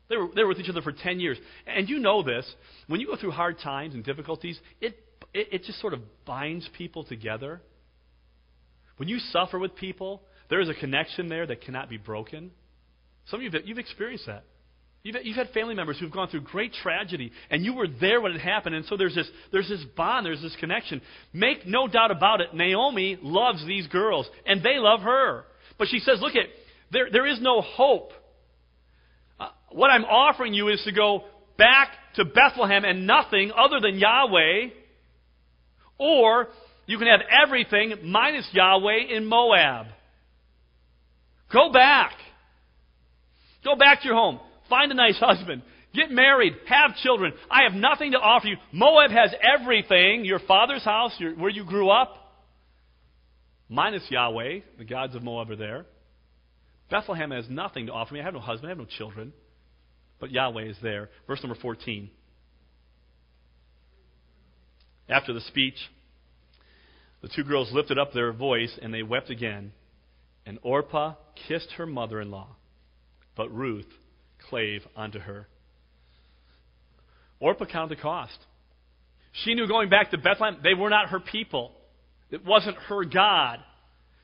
They 0.10 0.18
were, 0.18 0.28
they 0.36 0.44
were 0.44 0.50
with 0.50 0.60
each 0.60 0.70
other 0.70 0.82
for 0.82 0.92
10 0.92 1.20
years. 1.20 1.38
And 1.66 1.90
you 1.90 2.00
know 2.00 2.24
this. 2.24 2.50
When 2.88 3.00
you 3.00 3.08
go 3.08 3.16
through 3.16 3.32
hard 3.32 3.58
times 3.60 3.94
and 3.94 4.04
difficulties, 4.04 4.60
it, 4.80 4.96
it, 5.34 5.48
it 5.52 5.64
just 5.64 5.80
sort 5.82 5.94
of 5.94 6.02
binds 6.26 6.70
people 6.78 7.04
together. 7.04 7.62
When 8.98 9.10
you 9.10 9.20
suffer 9.20 9.58
with 9.58 9.76
people, 9.76 10.22
there 10.54 10.62
is 10.62 10.70
a 10.70 10.76
connection 10.76 11.30
there 11.30 11.48
that 11.48 11.62
cannot 11.62 11.90
be 11.90 11.98
broken. 11.98 12.52
Some 13.26 13.40
of 13.40 13.52
you, 13.52 13.60
you've 13.66 13.80
experienced 13.80 14.28
that. 14.28 14.44
You've, 15.02 15.16
you've 15.24 15.36
had 15.36 15.50
family 15.50 15.74
members 15.74 15.98
who've 16.00 16.12
gone 16.12 16.28
through 16.28 16.42
great 16.42 16.74
tragedy, 16.74 17.32
and 17.50 17.66
you 17.66 17.74
were 17.74 17.88
there 17.88 18.22
when 18.22 18.34
it 18.34 18.40
happened, 18.40 18.76
and 18.76 18.86
so 18.86 18.96
there's 18.96 19.16
this, 19.16 19.28
there's 19.52 19.68
this 19.68 19.84
bond, 19.98 20.28
there's 20.28 20.44
this 20.44 20.56
connection. 20.60 21.02
Make 21.34 21.66
no 21.66 21.88
doubt 21.88 22.12
about 22.12 22.40
it, 22.40 22.54
Naomi 22.54 23.18
loves 23.20 23.66
these 23.66 23.88
girls, 23.88 24.30
and 24.46 24.62
they 24.62 24.78
love 24.78 25.00
her. 25.00 25.46
But 25.80 25.88
she 25.88 25.98
says, 25.98 26.20
look 26.22 26.36
at, 26.36 26.46
there, 26.92 27.08
there 27.12 27.26
is 27.26 27.42
no 27.42 27.62
hope. 27.62 28.12
Uh, 29.40 29.48
what 29.72 29.90
I'm 29.90 30.06
offering 30.06 30.54
you 30.54 30.70
is 30.70 30.84
to 30.86 30.92
go 30.92 31.24
back 31.58 31.88
to 32.18 32.26
Bethlehem 32.26 32.86
and 32.86 33.08
nothing 33.08 33.52
other 33.58 33.80
than 33.80 33.98
Yahweh, 33.98 34.68
or 35.98 36.50
you 36.86 37.00
can 37.00 37.08
have 37.08 37.22
everything 37.44 37.96
minus 38.04 38.48
Yahweh 38.52 39.16
in 39.18 39.26
Moab. 39.26 39.88
Go 41.54 41.72
back. 41.72 42.14
Go 43.64 43.76
back 43.76 44.02
to 44.02 44.08
your 44.08 44.16
home. 44.16 44.40
Find 44.70 44.92
a 44.92 44.96
nice 44.96 45.18
husband. 45.20 45.62
Get 45.94 46.10
married. 46.10 46.54
Have 46.68 46.96
children. 46.98 47.34
I 47.50 47.64
have 47.64 47.74
nothing 47.74 48.14
to 48.14 48.18
offer 48.18 48.48
you. 48.48 48.58
Moab 48.72 49.12
has 49.12 49.34
everything 49.42 50.26
your 50.26 50.40
father's 50.40 50.84
house, 50.84 51.14
your, 51.20 51.36
where 51.36 51.52
you 51.52 51.64
grew 51.64 51.90
up, 51.90 52.16
minus 53.70 54.04
Yahweh. 54.10 54.60
The 54.80 54.86
gods 54.86 55.16
of 55.16 55.22
Moab 55.22 55.52
are 55.52 55.56
there. 55.56 55.86
Bethlehem 56.90 57.32
has 57.32 57.46
nothing 57.50 57.86
to 57.88 57.92
offer 57.92 58.14
me. 58.14 58.22
I 58.22 58.24
have 58.24 58.34
no 58.34 58.40
husband. 58.40 58.68
I 58.68 58.72
have 58.72 58.78
no 58.80 58.88
children. 58.98 59.34
But 60.20 60.32
Yahweh 60.32 60.64
is 60.64 60.78
there. 60.82 61.10
Verse 61.28 61.42
number 61.44 61.58
14. 61.62 62.10
After 65.10 65.34
the 65.34 65.42
speech, 65.42 65.76
the 67.22 67.30
two 67.36 67.44
girls 67.44 67.72
lifted 67.72 68.00
up 68.00 68.14
their 68.14 68.32
voice 68.32 68.78
and 68.82 68.94
they 68.94 69.04
wept 69.04 69.30
again. 69.30 69.74
And 70.46 70.60
Orpah 70.62 71.16
kissed 71.48 71.72
her 71.78 71.86
mother 71.86 72.20
in 72.20 72.32
law, 72.32 72.56
but 73.36 73.54
Ruth 73.54 73.88
clave 74.50 74.82
unto 74.96 75.20
her. 75.20 75.48
Orpah 77.40 77.66
counted 77.66 77.98
the 77.98 78.02
cost. 78.02 78.38
She 79.44 79.56
knew 79.56 79.68
going 79.68 79.90
back 79.90 80.12
to 80.12 80.18
Bethlehem, 80.18 80.58
they 80.64 80.74
were 80.74 80.90
not 80.90 81.10
her 81.10 81.20
people. 81.20 81.72
It 82.30 82.46
wasn't 82.46 82.78
her 82.88 83.04
God. 83.06 83.60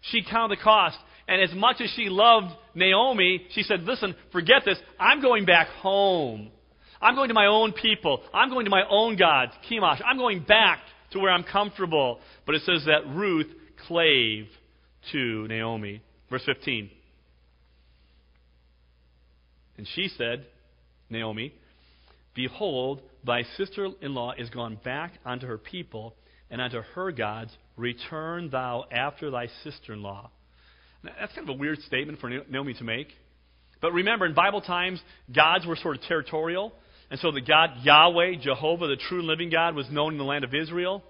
She 0.01 0.23
counted 0.23 0.57
the 0.57 0.63
cost. 0.63 0.97
And 1.27 1.41
as 1.41 1.53
much 1.53 1.81
as 1.81 1.91
she 1.95 2.09
loved 2.09 2.53
Naomi, 2.73 3.45
she 3.51 3.63
said, 3.63 3.81
Listen, 3.83 4.15
forget 4.31 4.63
this. 4.65 4.77
I'm 4.99 5.21
going 5.21 5.45
back 5.45 5.67
home. 5.67 6.49
I'm 7.01 7.15
going 7.15 7.29
to 7.29 7.33
my 7.33 7.45
own 7.45 7.73
people. 7.73 8.21
I'm 8.33 8.49
going 8.49 8.65
to 8.65 8.71
my 8.71 8.83
own 8.89 9.15
gods, 9.15 9.51
Chemosh. 9.69 10.01
I'm 10.05 10.17
going 10.17 10.43
back 10.43 10.79
to 11.11 11.19
where 11.19 11.31
I'm 11.31 11.43
comfortable. 11.43 12.19
But 12.45 12.55
it 12.55 12.63
says 12.63 12.85
that 12.85 13.07
Ruth 13.13 13.47
clave 13.87 14.47
to 15.11 15.47
Naomi. 15.47 16.01
Verse 16.29 16.43
15. 16.45 16.89
And 19.77 19.87
she 19.95 20.09
said, 20.17 20.45
Naomi, 21.09 21.53
Behold, 22.35 23.01
thy 23.25 23.43
sister 23.57 23.89
in 24.01 24.13
law 24.13 24.33
is 24.37 24.49
gone 24.49 24.79
back 24.83 25.13
unto 25.25 25.47
her 25.47 25.57
people 25.57 26.15
and 26.49 26.61
unto 26.61 26.81
her 26.95 27.11
gods. 27.11 27.51
Return 27.75 28.49
thou 28.49 28.85
after 28.91 29.31
thy 29.31 29.47
sister 29.63 29.93
in 29.93 30.01
law. 30.01 30.29
That's 31.03 31.33
kind 31.33 31.49
of 31.49 31.55
a 31.55 31.57
weird 31.57 31.79
statement 31.81 32.19
for 32.19 32.29
Naomi 32.29 32.73
to 32.75 32.83
make. 32.83 33.07
But 33.81 33.93
remember, 33.93 34.25
in 34.25 34.33
Bible 34.33 34.61
times, 34.61 35.01
gods 35.33 35.65
were 35.65 35.77
sort 35.77 35.95
of 35.95 36.03
territorial. 36.03 36.73
And 37.09 37.19
so 37.19 37.31
the 37.31 37.41
God 37.41 37.69
Yahweh, 37.81 38.35
Jehovah, 38.41 38.87
the 38.87 38.97
true 38.97 39.19
and 39.19 39.27
living 39.27 39.49
God, 39.49 39.75
was 39.75 39.89
known 39.89 40.13
in 40.13 40.17
the 40.17 40.25
land 40.25 40.43
of 40.43 40.53
Israel. 40.53 41.03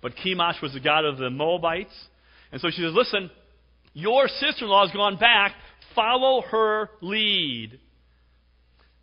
But 0.00 0.12
Chemosh 0.16 0.60
was 0.60 0.72
the 0.72 0.80
god 0.80 1.04
of 1.04 1.18
the 1.18 1.30
Moabites. 1.30 1.94
And 2.50 2.60
so 2.60 2.68
she 2.70 2.82
says, 2.82 2.92
Listen, 2.92 3.30
your 3.92 4.28
sister 4.28 4.64
in 4.64 4.70
law 4.70 4.86
has 4.86 4.94
gone 4.94 5.16
back 5.16 5.54
follow 5.94 6.42
her 6.42 6.90
lead. 7.00 7.78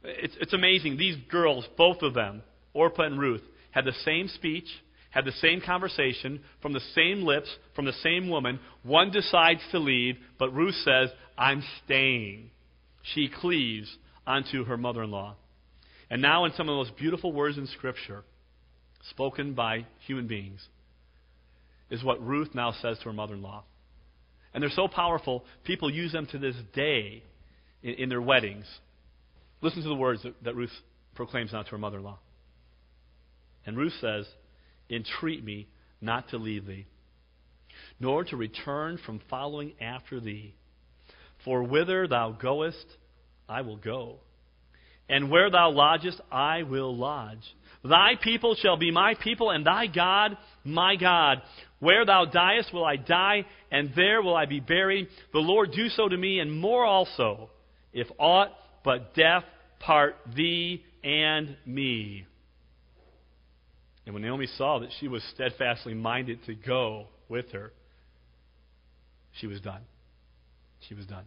It's, 0.04 0.36
it's 0.40 0.54
amazing. 0.54 0.98
These 0.98 1.18
girls, 1.30 1.68
both 1.78 2.02
of 2.02 2.14
them, 2.14 2.42
Orpah 2.74 3.04
and 3.04 3.20
Ruth, 3.20 3.44
had 3.72 3.86
the 3.86 3.94
same 4.06 4.28
speech, 4.28 4.68
had 5.12 5.26
the 5.26 5.32
same 5.34 5.62
conversation, 5.62 6.42
from 6.62 6.74
the 6.74 6.82
same 6.96 7.24
lips, 7.24 7.54
from 7.76 7.86
the 7.86 7.94
same 8.04 8.30
woman. 8.30 8.60
One 8.84 9.12
decides 9.12 9.62
to 9.72 9.80
leave, 9.80 10.18
but 10.38 10.54
Ruth 10.54 10.76
says, 10.86 11.10
I'm 11.38 11.64
staying. 11.84 12.52
She 13.14 13.30
cleaves 13.30 13.94
onto 14.26 14.66
her 14.66 14.78
mother 14.78 15.04
in 15.04 15.12
law. 15.12 15.36
And 16.10 16.22
now, 16.22 16.46
in 16.46 16.52
some 16.54 16.68
of 16.70 16.74
the 16.74 16.84
most 16.84 16.98
beautiful 16.98 17.32
words 17.32 17.58
in 17.58 17.68
Scripture, 17.68 18.24
spoken 19.10 19.54
by 19.54 19.86
human 20.06 20.28
beings, 20.28 20.66
is 21.90 22.04
what 22.04 22.26
Ruth 22.26 22.50
now 22.54 22.72
says 22.72 22.98
to 23.00 23.06
her 23.06 23.14
mother 23.14 23.36
in 23.36 23.42
law. 23.42 23.64
And 24.54 24.64
they're 24.64 24.70
so 24.72 24.88
powerful, 24.88 25.46
people 25.64 25.92
use 25.92 26.12
them 26.12 26.28
to 26.32 26.40
this 26.40 26.56
day 26.74 27.24
in, 27.84 27.94
in 27.96 28.10
their 28.10 28.22
weddings. 28.22 28.66
Listen 29.62 29.84
to 29.84 29.90
the 29.90 29.96
words 29.96 30.24
that, 30.24 30.44
that 30.44 30.56
Ruth 30.56 30.72
proclaims 31.16 31.54
now 31.54 31.64
to 31.64 31.72
her 31.72 31.78
mother 31.78 31.98
in 31.98 32.04
law. 32.04 32.20
And 33.66 33.78
Ruth 33.78 33.94
says, 34.02 34.26
Entreat 34.90 35.44
me 35.44 35.68
not 36.02 36.30
to 36.30 36.38
leave 36.38 36.66
thee, 36.66 36.88
nor 38.00 38.24
to 38.24 38.36
return 38.36 38.98
from 39.06 39.22
following 39.30 39.74
after 39.80 40.20
thee. 40.20 40.56
For 41.46 41.64
whither 41.64 42.08
thou 42.08 42.32
goest, 42.32 42.86
I 43.48 43.62
will 43.62 43.78
go. 43.78 44.20
And 45.10 45.32
where 45.32 45.50
thou 45.50 45.72
lodgest, 45.72 46.22
I 46.32 46.64
will 46.64 46.96
lodge. 46.96 47.44
Thy 47.84 48.14
people 48.22 48.56
shall 48.56 48.78
be 48.78 48.92
my 48.92 49.16
people, 49.16 49.52
and 49.52 49.66
thy 49.66 49.88
God 49.88 50.38
my 50.64 50.96
God. 50.96 51.42
Where 51.80 52.06
thou 52.06 52.26
diest 52.26 52.74
will 52.74 52.86
I 52.86 52.98
die, 52.98 53.46
and 53.72 53.92
there 53.96 54.22
will 54.22 54.36
I 54.36 54.46
be 54.46 54.60
buried. 54.60 55.08
The 55.34 55.40
Lord 55.40 55.72
do 55.72 55.88
so 55.90 56.08
to 56.08 56.18
me, 56.18 56.40
and 56.40 56.52
more 56.52 56.86
also, 56.86 57.50
if 57.94 58.08
aught 58.18 58.50
but 58.84 59.16
death 59.16 59.44
part 59.80 60.16
thee 60.36 60.84
and 61.04 61.56
me. 61.66 62.26
And 64.06 64.14
when 64.14 64.24
Naomi 64.24 64.48
saw 64.58 64.80
that 64.80 64.90
she 65.00 65.08
was 65.08 65.24
steadfastly 65.34 65.94
minded 65.94 66.44
to 66.46 66.56
go 66.56 67.08
with 67.30 67.52
her, 67.52 67.72
she 69.40 69.48
was 69.48 69.62
done. 69.62 69.82
She 70.88 70.96
was 70.96 71.06
done. 71.06 71.26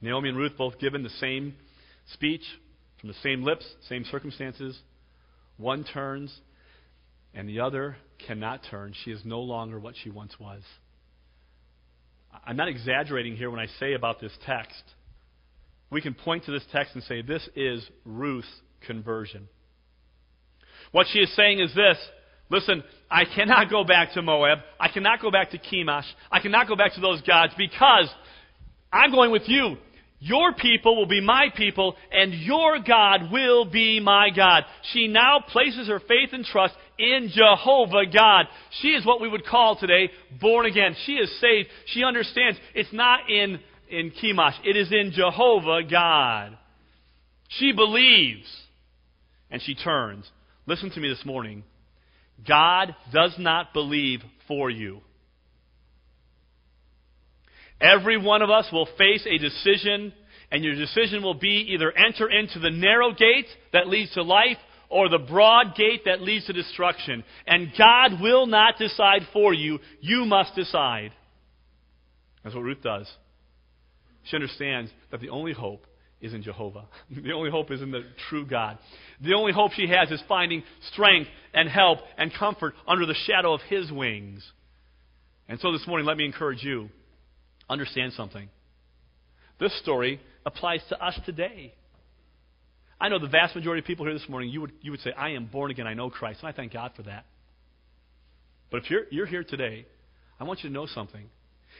Naomi 0.00 0.28
and 0.28 0.38
Ruth 0.38 0.52
both 0.56 0.78
given 0.78 1.02
the 1.02 1.10
same 1.10 1.54
speech 2.12 2.42
from 3.00 3.08
the 3.08 3.14
same 3.22 3.42
lips, 3.42 3.66
same 3.88 4.04
circumstances. 4.04 4.78
One 5.56 5.84
turns 5.84 6.34
and 7.34 7.48
the 7.48 7.60
other 7.60 7.96
cannot 8.26 8.62
turn. 8.70 8.94
She 9.04 9.10
is 9.10 9.20
no 9.24 9.40
longer 9.40 9.78
what 9.78 9.94
she 10.02 10.10
once 10.10 10.38
was. 10.38 10.62
I'm 12.44 12.56
not 12.56 12.68
exaggerating 12.68 13.36
here 13.36 13.50
when 13.50 13.60
I 13.60 13.66
say 13.78 13.94
about 13.94 14.20
this 14.20 14.32
text. 14.44 14.82
We 15.90 16.00
can 16.00 16.14
point 16.14 16.44
to 16.44 16.52
this 16.52 16.64
text 16.72 16.94
and 16.94 17.04
say, 17.04 17.22
this 17.22 17.48
is 17.54 17.86
Ruth's 18.04 18.48
conversion. 18.86 19.48
What 20.92 21.06
she 21.12 21.20
is 21.20 21.34
saying 21.36 21.60
is 21.60 21.74
this 21.74 21.96
listen, 22.50 22.82
I 23.10 23.24
cannot 23.24 23.70
go 23.70 23.84
back 23.84 24.12
to 24.14 24.22
Moab. 24.22 24.58
I 24.78 24.88
cannot 24.88 25.20
go 25.20 25.30
back 25.30 25.50
to 25.50 25.58
Chemosh. 25.58 26.06
I 26.30 26.40
cannot 26.40 26.68
go 26.68 26.76
back 26.76 26.94
to 26.94 27.00
those 27.00 27.20
gods 27.22 27.52
because 27.56 28.08
I'm 28.96 29.12
going 29.12 29.30
with 29.30 29.42
you. 29.46 29.76
Your 30.18 30.54
people 30.54 30.96
will 30.96 31.06
be 31.06 31.20
my 31.20 31.48
people, 31.54 31.94
and 32.10 32.32
your 32.32 32.78
God 32.78 33.30
will 33.30 33.66
be 33.66 34.00
my 34.00 34.30
God. 34.34 34.64
She 34.92 35.08
now 35.08 35.40
places 35.46 35.88
her 35.88 36.00
faith 36.00 36.30
and 36.32 36.44
trust 36.44 36.74
in 36.98 37.30
Jehovah 37.34 38.06
God. 38.12 38.46
She 38.80 38.88
is 38.88 39.04
what 39.04 39.20
we 39.20 39.28
would 39.28 39.44
call 39.44 39.76
today 39.78 40.10
born 40.40 40.64
again. 40.64 40.96
She 41.04 41.12
is 41.12 41.30
saved. 41.40 41.68
She 41.86 42.02
understands 42.02 42.58
it's 42.74 42.92
not 42.92 43.28
in, 43.28 43.60
in 43.90 44.10
Chemosh, 44.12 44.54
it 44.64 44.76
is 44.76 44.90
in 44.90 45.12
Jehovah 45.12 45.82
God. 45.88 46.56
She 47.48 47.72
believes, 47.72 48.48
and 49.50 49.60
she 49.62 49.74
turns. 49.74 50.28
Listen 50.66 50.90
to 50.90 51.00
me 51.00 51.08
this 51.10 51.24
morning. 51.26 51.62
God 52.48 52.96
does 53.12 53.34
not 53.38 53.72
believe 53.72 54.20
for 54.48 54.70
you. 54.70 55.00
Every 57.80 58.16
one 58.16 58.42
of 58.42 58.50
us 58.50 58.68
will 58.72 58.88
face 58.98 59.26
a 59.26 59.38
decision, 59.38 60.12
and 60.50 60.64
your 60.64 60.74
decision 60.74 61.22
will 61.22 61.34
be 61.34 61.72
either 61.74 61.92
enter 61.92 62.30
into 62.30 62.58
the 62.58 62.70
narrow 62.70 63.12
gate 63.12 63.46
that 63.72 63.88
leads 63.88 64.12
to 64.14 64.22
life 64.22 64.56
or 64.88 65.08
the 65.08 65.18
broad 65.18 65.74
gate 65.76 66.02
that 66.04 66.22
leads 66.22 66.46
to 66.46 66.52
destruction. 66.52 67.24
And 67.46 67.72
God 67.76 68.20
will 68.20 68.46
not 68.46 68.78
decide 68.78 69.22
for 69.32 69.52
you. 69.52 69.78
You 70.00 70.24
must 70.24 70.54
decide. 70.54 71.12
That's 72.42 72.54
what 72.54 72.64
Ruth 72.64 72.82
does. 72.82 73.10
She 74.24 74.36
understands 74.36 74.90
that 75.10 75.20
the 75.20 75.30
only 75.30 75.52
hope 75.52 75.86
is 76.20 76.32
in 76.32 76.42
Jehovah. 76.42 76.84
The 77.10 77.32
only 77.32 77.50
hope 77.50 77.70
is 77.70 77.82
in 77.82 77.90
the 77.90 78.04
true 78.28 78.46
God. 78.46 78.78
The 79.20 79.34
only 79.34 79.52
hope 79.52 79.72
she 79.72 79.88
has 79.88 80.10
is 80.10 80.22
finding 80.28 80.62
strength 80.92 81.28
and 81.52 81.68
help 81.68 81.98
and 82.16 82.32
comfort 82.32 82.74
under 82.86 83.06
the 83.06 83.14
shadow 83.26 83.52
of 83.52 83.60
His 83.68 83.90
wings. 83.90 84.48
And 85.48 85.60
so 85.60 85.72
this 85.72 85.86
morning, 85.86 86.06
let 86.06 86.16
me 86.16 86.24
encourage 86.24 86.62
you 86.62 86.88
understand 87.68 88.12
something. 88.12 88.48
This 89.58 89.76
story 89.80 90.20
applies 90.44 90.80
to 90.90 91.04
us 91.04 91.18
today. 91.24 91.74
I 93.00 93.08
know 93.08 93.18
the 93.18 93.28
vast 93.28 93.54
majority 93.54 93.80
of 93.80 93.86
people 93.86 94.06
here 94.06 94.14
this 94.14 94.28
morning, 94.28 94.48
you 94.48 94.60
would, 94.62 94.72
you 94.80 94.90
would 94.90 95.00
say, 95.00 95.12
I 95.12 95.30
am 95.30 95.46
born 95.46 95.70
again, 95.70 95.86
I 95.86 95.94
know 95.94 96.10
Christ, 96.10 96.40
and 96.40 96.48
I 96.48 96.52
thank 96.52 96.72
God 96.72 96.92
for 96.96 97.02
that. 97.02 97.26
But 98.70 98.82
if 98.82 98.90
you're, 98.90 99.02
you're 99.10 99.26
here 99.26 99.44
today, 99.44 99.86
I 100.40 100.44
want 100.44 100.62
you 100.62 100.70
to 100.70 100.74
know 100.74 100.86
something. 100.86 101.26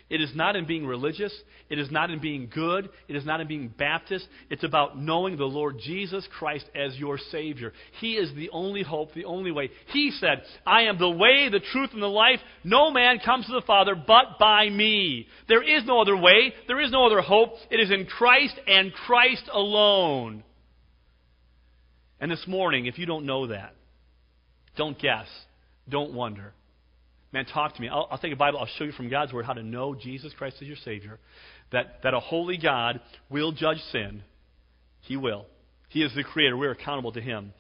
It 0.09 0.21
is 0.21 0.31
not 0.37 0.55
in 0.55 0.67
being 0.67 0.87
religious. 0.87 1.33
It 1.69 1.81
is 1.81 1.91
not 1.91 2.11
in 2.11 2.21
being 2.21 2.49
good. 2.55 2.89
It 3.09 3.17
is 3.17 3.27
not 3.27 3.41
in 3.41 3.49
being 3.49 3.75
Baptist. 3.77 4.29
It's 4.51 4.63
about 4.63 4.97
knowing 4.97 5.37
the 5.37 5.45
Lord 5.45 5.79
Jesus 5.81 6.27
Christ 6.39 6.65
as 6.77 6.97
your 6.97 7.19
Savior. 7.33 7.73
He 7.99 8.13
is 8.13 8.33
the 8.37 8.51
only 8.51 8.85
hope, 8.85 9.15
the 9.15 9.25
only 9.25 9.51
way. 9.51 9.71
He 9.93 10.13
said, 10.13 10.43
I 10.65 10.83
am 10.83 10.99
the 10.99 11.11
way, 11.11 11.49
the 11.51 11.61
truth, 11.73 11.91
and 11.93 12.03
the 12.03 12.07
life. 12.07 12.39
No 12.63 12.93
man 12.93 13.19
comes 13.19 13.47
to 13.47 13.53
the 13.53 13.67
Father 13.67 13.97
but 13.97 14.39
by 14.39 14.69
me. 14.69 15.27
There 15.49 15.63
is 15.63 15.85
no 15.85 16.01
other 16.01 16.17
way. 16.17 16.55
There 16.69 16.81
is 16.81 16.93
no 16.93 17.05
other 17.05 17.21
hope. 17.21 17.55
It 17.71 17.81
is 17.81 17.91
in 17.91 18.07
Christ 18.07 18.55
and 18.69 18.93
Christ 18.93 19.51
alone. 19.53 20.45
And 22.21 22.31
this 22.31 22.45
morning, 22.47 22.87
if 22.87 22.97
you 22.97 23.07
don't 23.07 23.27
know 23.27 23.49
that, 23.49 23.75
don't 24.77 24.99
guess. 24.99 25.27
Don't 25.89 26.13
wonder. 26.15 26.53
Man, 27.37 27.45
talk 27.45 27.75
to 27.75 27.83
me. 27.83 27.91
I'll, 27.91 28.09
I'll 28.11 28.17
take 28.17 28.33
a 28.33 28.37
Bible. 28.37 28.59
I'll 28.59 28.79
show 28.79 28.85
you 28.85 28.93
from 28.93 29.11
God's 29.11 29.31
Word 29.31 29.45
how 29.45 29.53
to 29.53 29.63
know 29.63 29.95
Jesus 29.95 30.33
Christ 30.39 30.57
as 30.63 30.67
your 30.67 30.79
Savior. 30.87 31.19
That, 31.71 31.99
that 32.03 32.15
a 32.15 32.19
holy 32.19 32.57
God 32.57 32.99
will 33.29 33.53
judge 33.53 33.77
sin. 33.93 34.23
He 35.03 35.19
will. 35.19 35.45
He 35.91 36.03
is 36.03 36.15
the 36.17 36.25
Creator. 36.25 36.57
We're 36.57 36.71
accountable 36.71 37.13
to 37.13 37.21
Him. 37.21 37.53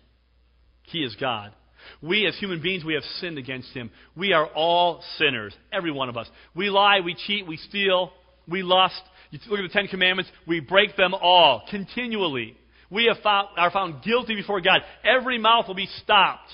He 0.84 1.00
is 1.00 1.14
God. 1.20 1.52
We, 2.00 2.26
as 2.26 2.34
human 2.38 2.62
beings, 2.62 2.86
we 2.86 2.94
have 2.94 3.02
sinned 3.20 3.36
against 3.36 3.68
Him. 3.74 3.90
We 4.16 4.32
are 4.32 4.46
all 4.46 5.02
sinners, 5.18 5.54
every 5.70 5.92
one 5.92 6.08
of 6.08 6.16
us. 6.16 6.26
We 6.54 6.70
lie, 6.70 7.00
we 7.04 7.14
cheat, 7.26 7.46
we 7.46 7.58
steal, 7.58 8.12
we 8.48 8.62
lust. 8.62 9.02
You 9.30 9.40
look 9.50 9.60
at 9.60 9.70
the 9.70 9.78
Ten 9.78 9.88
Commandments, 9.88 10.30
we 10.48 10.60
break 10.60 10.96
them 10.96 11.12
all 11.12 11.64
continually. 11.68 12.56
We 12.90 13.14
found, 13.22 13.48
are 13.58 13.70
found 13.70 14.02
guilty 14.02 14.36
before 14.36 14.62
God. 14.62 14.80
Every 15.04 15.36
mouth 15.36 15.68
will 15.68 15.74
be 15.74 15.88
stopped. 16.02 16.48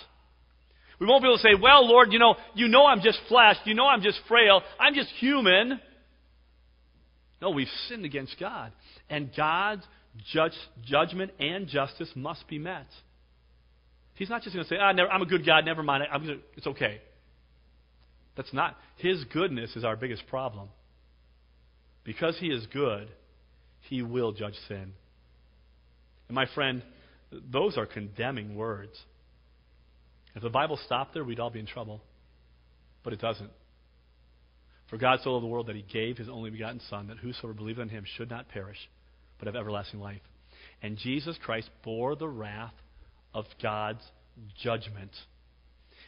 We 1.02 1.08
won't 1.08 1.20
be 1.20 1.28
able 1.28 1.38
to 1.38 1.42
say, 1.42 1.60
well, 1.60 1.84
Lord, 1.88 2.12
you 2.12 2.20
know, 2.20 2.36
you 2.54 2.68
know 2.68 2.86
I'm 2.86 3.00
just 3.00 3.18
flesh. 3.26 3.56
You 3.64 3.74
know 3.74 3.86
I'm 3.88 4.02
just 4.02 4.20
frail. 4.28 4.62
I'm 4.78 4.94
just 4.94 5.08
human. 5.18 5.80
No, 7.40 7.50
we've 7.50 7.66
sinned 7.88 8.04
against 8.04 8.38
God. 8.38 8.70
And 9.10 9.28
God's 9.36 9.82
judge, 10.32 10.52
judgment 10.84 11.32
and 11.40 11.66
justice 11.66 12.08
must 12.14 12.46
be 12.46 12.60
met. 12.60 12.86
He's 14.14 14.30
not 14.30 14.42
just 14.42 14.54
going 14.54 14.64
to 14.64 14.68
say, 14.68 14.76
ah, 14.80 14.92
I'm 15.10 15.22
a 15.22 15.26
good 15.26 15.44
God, 15.44 15.64
never 15.64 15.82
mind, 15.82 16.04
gonna, 16.08 16.36
it's 16.56 16.68
okay. 16.68 17.00
That's 18.36 18.52
not. 18.52 18.76
His 18.98 19.24
goodness 19.24 19.74
is 19.74 19.82
our 19.82 19.96
biggest 19.96 20.28
problem. 20.28 20.68
Because 22.04 22.38
He 22.38 22.46
is 22.46 22.64
good, 22.72 23.08
He 23.88 24.02
will 24.02 24.30
judge 24.30 24.54
sin. 24.68 24.92
And 26.28 26.34
my 26.36 26.46
friend, 26.54 26.80
those 27.32 27.76
are 27.76 27.86
condemning 27.86 28.54
words. 28.54 28.96
If 30.34 30.42
the 30.42 30.50
Bible 30.50 30.78
stopped 30.84 31.14
there, 31.14 31.24
we'd 31.24 31.40
all 31.40 31.50
be 31.50 31.60
in 31.60 31.66
trouble. 31.66 32.02
But 33.02 33.12
it 33.12 33.20
doesn't. 33.20 33.50
For 34.88 34.98
God 34.98 35.20
so 35.22 35.32
loved 35.32 35.44
the 35.44 35.48
world 35.48 35.68
that 35.68 35.76
he 35.76 35.84
gave 35.90 36.18
his 36.18 36.28
only 36.28 36.50
begotten 36.50 36.80
Son, 36.90 37.08
that 37.08 37.18
whosoever 37.18 37.54
believes 37.54 37.78
in 37.78 37.88
him 37.88 38.04
should 38.16 38.30
not 38.30 38.48
perish, 38.48 38.76
but 39.38 39.46
have 39.46 39.56
everlasting 39.56 40.00
life. 40.00 40.20
And 40.82 40.98
Jesus 40.98 41.36
Christ 41.42 41.70
bore 41.82 42.14
the 42.14 42.28
wrath 42.28 42.74
of 43.34 43.46
God's 43.62 44.02
judgment. 44.62 45.10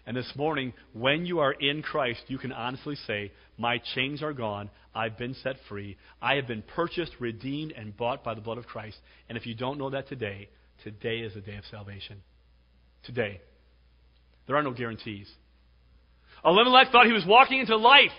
And 0.07 0.17
this 0.17 0.31
morning, 0.37 0.75
when 0.93 1.25
you 1.25 1.39
are 1.39 1.53
in 1.53 1.83
Christ, 1.83 2.25
you 2.29 2.37
can 2.37 2.53
honestly 2.53 2.95
say, 3.07 3.33
My 3.57 3.81
chains 3.95 4.23
are 4.23 4.35
gone. 4.35 4.69
I've 4.95 5.17
been 5.17 5.35
set 5.43 5.57
free. 5.69 5.97
I 6.21 6.35
have 6.35 6.47
been 6.47 6.63
purchased, 6.63 7.13
redeemed, 7.19 7.73
and 7.73 7.97
bought 7.97 8.23
by 8.23 8.35
the 8.35 8.43
blood 8.43 8.59
of 8.59 8.67
Christ. 8.67 8.99
And 9.29 9.39
if 9.39 9.47
you 9.47 9.55
don't 9.55 9.79
know 9.79 9.91
that 9.91 10.09
today, 10.09 10.51
today 10.83 11.21
is 11.21 11.33
the 11.33 11.41
day 11.41 11.57
of 11.57 11.65
salvation. 11.71 12.23
Today. 13.05 13.41
There 14.47 14.57
are 14.57 14.63
no 14.63 14.73
guarantees. 14.73 15.31
Elimelech 16.45 16.93
thought 16.93 17.07
he 17.07 17.13
was 17.13 17.25
walking 17.27 17.61
into 17.61 17.77
life. 17.77 18.11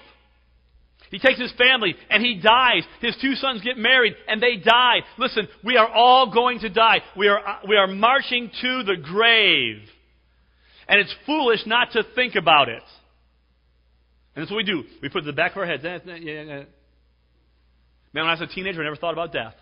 He 1.11 1.19
takes 1.19 1.39
his 1.39 1.53
family 1.53 1.95
and 2.09 2.23
he 2.23 2.41
dies. 2.41 2.83
His 2.99 3.15
two 3.21 3.35
sons 3.35 3.61
get 3.61 3.77
married 3.77 4.15
and 4.27 4.41
they 4.41 4.57
die. 4.57 5.01
Listen, 5.17 5.47
we 5.63 5.77
are 5.77 5.87
all 5.87 6.31
going 6.33 6.59
to 6.59 6.69
die. 6.69 7.01
We 7.15 7.27
are, 7.27 7.39
uh, 7.39 7.59
we 7.67 7.75
are 7.75 7.87
marching 7.87 8.49
to 8.61 8.83
the 8.83 8.95
grave. 9.01 9.77
And 10.87 10.99
it's 10.99 11.13
foolish 11.25 11.61
not 11.65 11.91
to 11.91 12.03
think 12.15 12.35
about 12.35 12.69
it. 12.69 12.83
And 14.35 14.43
that's 14.43 14.51
what 14.51 14.57
we 14.57 14.63
do. 14.63 14.83
We 15.01 15.09
put 15.09 15.19
it 15.19 15.21
in 15.21 15.27
the 15.27 15.33
back 15.33 15.51
of 15.51 15.57
our 15.57 15.65
heads. 15.65 15.83
Man, 15.83 16.65
when 18.11 18.25
I 18.25 18.31
was 18.31 18.41
a 18.41 18.47
teenager, 18.47 18.81
I 18.81 18.83
never 18.83 18.95
thought 18.95 19.13
about 19.13 19.31
death. 19.31 19.53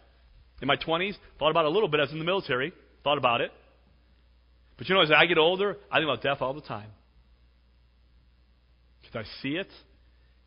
In 0.62 0.68
my 0.68 0.78
20s, 0.78 1.16
thought 1.40 1.52
about 1.52 1.66
it 1.66 1.68
a 1.68 1.72
little 1.72 1.90
bit. 1.90 2.00
I 2.00 2.04
was 2.04 2.12
in 2.12 2.20
the 2.20 2.26
military, 2.26 2.74
thought 3.04 3.18
about 3.18 3.42
it. 3.42 3.52
But 4.78 4.90
you 4.90 4.96
know, 4.96 5.02
as 5.02 5.12
I 5.12 5.26
get 5.26 5.38
older, 5.38 5.78
I 5.92 5.98
think 5.98 6.10
about 6.10 6.22
death 6.22 6.42
all 6.42 6.54
the 6.54 6.62
time. 6.62 6.90
Because 9.02 9.26
I 9.26 9.42
see 9.42 9.56
it, 9.56 9.70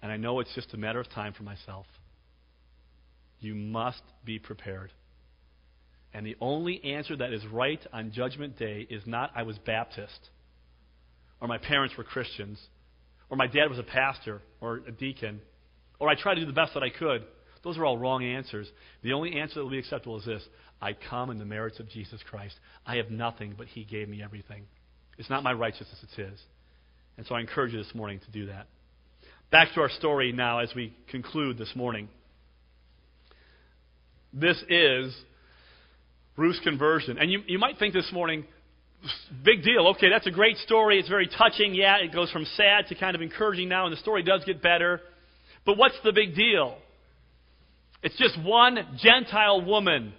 and 0.02 0.10
I 0.10 0.16
know 0.16 0.40
it's 0.40 0.54
just 0.54 0.74
a 0.74 0.76
matter 0.76 1.00
of 1.00 1.08
time 1.10 1.32
for 1.32 1.42
myself. 1.42 1.86
You 3.38 3.54
must 3.54 4.02
be 4.24 4.38
prepared. 4.38 4.90
And 6.12 6.26
the 6.26 6.36
only 6.40 6.82
answer 6.82 7.16
that 7.16 7.32
is 7.32 7.44
right 7.46 7.80
on 7.92 8.10
Judgment 8.10 8.58
Day 8.58 8.86
is 8.88 9.02
not, 9.06 9.30
I 9.36 9.42
was 9.42 9.58
Baptist, 9.58 10.30
or 11.40 11.48
my 11.48 11.58
parents 11.58 11.94
were 11.96 12.04
Christians, 12.04 12.58
or 13.28 13.36
my 13.36 13.46
dad 13.46 13.68
was 13.68 13.78
a 13.78 13.82
pastor 13.82 14.40
or 14.60 14.80
a 14.88 14.92
deacon, 14.92 15.40
or 15.98 16.08
I 16.08 16.14
tried 16.14 16.36
to 16.36 16.40
do 16.40 16.46
the 16.46 16.52
best 16.52 16.74
that 16.74 16.82
I 16.82 16.90
could. 16.90 17.24
Those 17.66 17.78
are 17.78 17.84
all 17.84 17.98
wrong 17.98 18.22
answers. 18.22 18.70
The 19.02 19.12
only 19.12 19.40
answer 19.40 19.56
that 19.56 19.64
will 19.64 19.72
be 19.72 19.80
acceptable 19.80 20.16
is 20.20 20.24
this 20.24 20.42
I 20.80 20.92
come 20.92 21.30
in 21.30 21.38
the 21.38 21.44
merits 21.44 21.80
of 21.80 21.88
Jesus 21.88 22.20
Christ. 22.30 22.54
I 22.86 22.98
have 22.98 23.10
nothing, 23.10 23.56
but 23.58 23.66
He 23.66 23.82
gave 23.82 24.08
me 24.08 24.22
everything. 24.22 24.62
It's 25.18 25.28
not 25.28 25.42
my 25.42 25.52
righteousness, 25.52 25.98
it's 26.00 26.14
His. 26.14 26.40
And 27.16 27.26
so 27.26 27.34
I 27.34 27.40
encourage 27.40 27.72
you 27.72 27.82
this 27.82 27.92
morning 27.92 28.20
to 28.24 28.30
do 28.30 28.46
that. 28.46 28.68
Back 29.50 29.74
to 29.74 29.80
our 29.80 29.88
story 29.88 30.30
now 30.30 30.60
as 30.60 30.72
we 30.76 30.96
conclude 31.10 31.58
this 31.58 31.72
morning. 31.74 32.08
This 34.32 34.62
is 34.68 35.16
Ruth's 36.36 36.60
conversion. 36.60 37.18
And 37.18 37.32
you, 37.32 37.40
you 37.48 37.58
might 37.58 37.80
think 37.80 37.94
this 37.94 38.12
morning, 38.12 38.44
big 39.44 39.64
deal. 39.64 39.88
Okay, 39.96 40.08
that's 40.08 40.28
a 40.28 40.30
great 40.30 40.58
story. 40.58 41.00
It's 41.00 41.08
very 41.08 41.28
touching. 41.36 41.74
Yeah, 41.74 41.96
it 41.96 42.12
goes 42.14 42.30
from 42.30 42.44
sad 42.44 42.86
to 42.90 42.94
kind 42.94 43.16
of 43.16 43.22
encouraging 43.22 43.68
now, 43.68 43.86
and 43.86 43.92
the 43.92 43.98
story 43.98 44.22
does 44.22 44.44
get 44.44 44.62
better. 44.62 45.00
But 45.64 45.76
what's 45.76 45.96
the 46.04 46.12
big 46.12 46.36
deal? 46.36 46.78
It's 48.02 48.16
just 48.18 48.40
one 48.42 48.78
Gentile 48.98 49.64
woman 49.64 50.12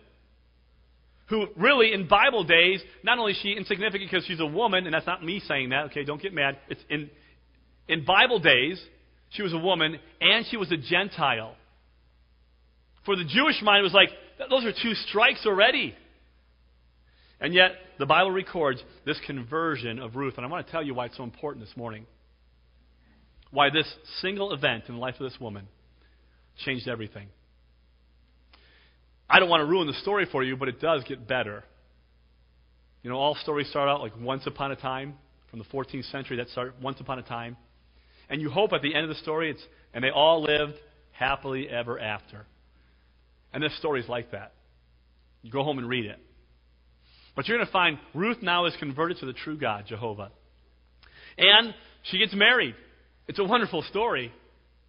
who 1.29 1.47
really 1.57 1.93
in 1.93 2.07
Bible 2.07 2.43
days, 2.43 2.81
not 3.03 3.19
only 3.19 3.33
is 3.33 3.39
she 3.41 3.53
insignificant 3.53 4.09
because 4.09 4.25
she's 4.25 4.39
a 4.39 4.45
woman, 4.45 4.85
and 4.85 4.93
that's 4.93 5.05
not 5.05 5.23
me 5.23 5.41
saying 5.45 5.69
that, 5.69 5.85
okay, 5.85 6.03
don't 6.03 6.21
get 6.21 6.33
mad. 6.33 6.57
It's 6.69 6.81
in 6.89 7.09
in 7.87 8.05
Bible 8.05 8.39
days, 8.39 8.81
she 9.29 9.41
was 9.41 9.53
a 9.53 9.57
woman 9.57 9.99
and 10.21 10.45
she 10.49 10.57
was 10.57 10.71
a 10.71 10.77
Gentile. 10.77 11.55
For 13.05 13.15
the 13.15 13.23
Jewish 13.23 13.61
mind, 13.61 13.79
it 13.79 13.83
was 13.83 13.93
like, 13.93 14.09
those 14.49 14.65
are 14.65 14.71
two 14.71 14.93
strikes 15.07 15.45
already. 15.45 15.95
And 17.39 17.53
yet, 17.53 17.71
the 17.99 18.05
Bible 18.05 18.31
records 18.31 18.81
this 19.05 19.19
conversion 19.25 19.99
of 19.99 20.15
Ruth. 20.15 20.33
And 20.37 20.45
I 20.45 20.49
want 20.49 20.65
to 20.65 20.71
tell 20.71 20.83
you 20.83 20.93
why 20.93 21.05
it's 21.05 21.17
so 21.17 21.23
important 21.23 21.65
this 21.65 21.77
morning. 21.77 22.05
Why 23.51 23.69
this 23.69 23.91
single 24.21 24.53
event 24.53 24.85
in 24.87 24.95
the 24.95 24.99
life 24.99 25.15
of 25.19 25.29
this 25.29 25.39
woman 25.39 25.67
changed 26.65 26.87
everything. 26.87 27.27
I 29.29 29.39
don't 29.39 29.49
want 29.49 29.61
to 29.61 29.65
ruin 29.65 29.87
the 29.87 29.93
story 29.93 30.27
for 30.31 30.43
you, 30.43 30.55
but 30.55 30.67
it 30.67 30.79
does 30.79 31.03
get 31.03 31.27
better. 31.27 31.63
You 33.03 33.09
know, 33.09 33.17
all 33.17 33.35
stories 33.35 33.69
start 33.69 33.89
out 33.89 34.01
like 34.01 34.13
once 34.19 34.43
upon 34.45 34.71
a 34.71 34.75
time 34.75 35.15
from 35.49 35.59
the 35.59 35.65
14th 35.65 36.09
century. 36.11 36.37
That 36.37 36.49
started 36.49 36.73
once 36.81 36.99
upon 36.99 37.19
a 37.19 37.23
time. 37.23 37.57
And 38.29 38.41
you 38.41 38.49
hope 38.49 38.73
at 38.73 38.81
the 38.81 38.93
end 38.93 39.03
of 39.03 39.09
the 39.09 39.21
story, 39.21 39.51
it's, 39.51 39.63
and 39.93 40.03
they 40.03 40.09
all 40.09 40.41
lived 40.41 40.73
happily 41.11 41.69
ever 41.69 41.99
after. 41.99 42.45
And 43.53 43.63
this 43.63 43.77
story 43.77 44.01
is 44.01 44.09
like 44.09 44.31
that. 44.31 44.53
You 45.41 45.51
go 45.51 45.63
home 45.63 45.77
and 45.77 45.87
read 45.87 46.05
it. 46.05 46.19
But 47.35 47.47
you're 47.47 47.57
going 47.57 47.67
to 47.67 47.71
find 47.71 47.97
Ruth 48.13 48.41
now 48.41 48.65
is 48.65 48.75
converted 48.79 49.19
to 49.19 49.25
the 49.25 49.33
true 49.33 49.57
God, 49.57 49.85
Jehovah. 49.87 50.31
And 51.37 51.73
she 52.03 52.17
gets 52.17 52.33
married. 52.33 52.75
It's 53.27 53.39
a 53.39 53.43
wonderful 53.43 53.83
story. 53.83 54.31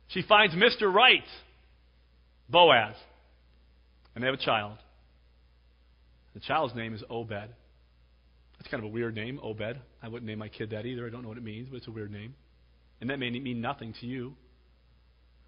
She 0.09 0.22
finds 0.22 0.55
Mr. 0.55 0.92
Right, 0.92 1.24
Boaz. 2.48 2.94
And 4.18 4.24
they 4.24 4.26
have 4.26 4.35
a 4.35 4.44
child. 4.44 4.78
The 6.35 6.40
child's 6.40 6.74
name 6.74 6.92
is 6.92 7.04
Obed. 7.09 7.31
That's 7.31 8.68
kind 8.68 8.83
of 8.83 8.90
a 8.90 8.92
weird 8.92 9.14
name, 9.14 9.38
Obed. 9.40 9.78
I 10.02 10.09
wouldn't 10.09 10.26
name 10.26 10.40
my 10.40 10.48
kid 10.48 10.70
that 10.70 10.87
either. 10.87 11.07
I 11.07 11.11
don't 11.11 11.22
know 11.22 11.28
what 11.28 11.38
it 11.38 11.44
means, 11.44 11.68
but 11.70 11.76
it's 11.76 11.87
a 11.87 11.92
weird 11.92 12.11
name. 12.11 12.35
And 13.00 13.11
that 13.11 13.20
may 13.20 13.31
mean 13.31 13.61
nothing 13.61 13.94
to 14.00 14.07
you. 14.07 14.35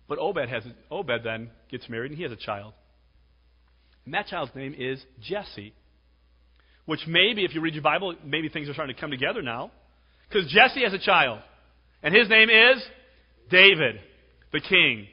But 0.06 0.20
Obed 0.20 0.48
has 0.48 0.62
Obed 0.88 1.24
then 1.24 1.50
gets 1.68 1.88
married 1.88 2.12
and 2.12 2.16
he 2.16 2.22
has 2.22 2.30
a 2.30 2.36
child. 2.36 2.74
And 4.04 4.14
that 4.14 4.28
child's 4.28 4.54
name 4.54 4.76
is 4.78 5.04
Jesse. 5.20 5.74
Which 6.86 7.00
maybe, 7.08 7.44
if 7.44 7.56
you 7.56 7.60
read 7.60 7.74
your 7.74 7.82
Bible, 7.82 8.14
maybe 8.24 8.50
things 8.50 8.68
are 8.68 8.72
starting 8.72 8.94
to 8.94 9.00
come 9.00 9.10
together 9.10 9.42
now. 9.42 9.72
Because 10.28 10.48
Jesse 10.48 10.84
has 10.84 10.92
a 10.92 10.98
child. 11.00 11.40
And 12.04 12.14
his 12.14 12.28
name 12.28 12.50
is 12.50 12.80
David, 13.50 13.96
the 14.52 14.60
king. 14.60 15.08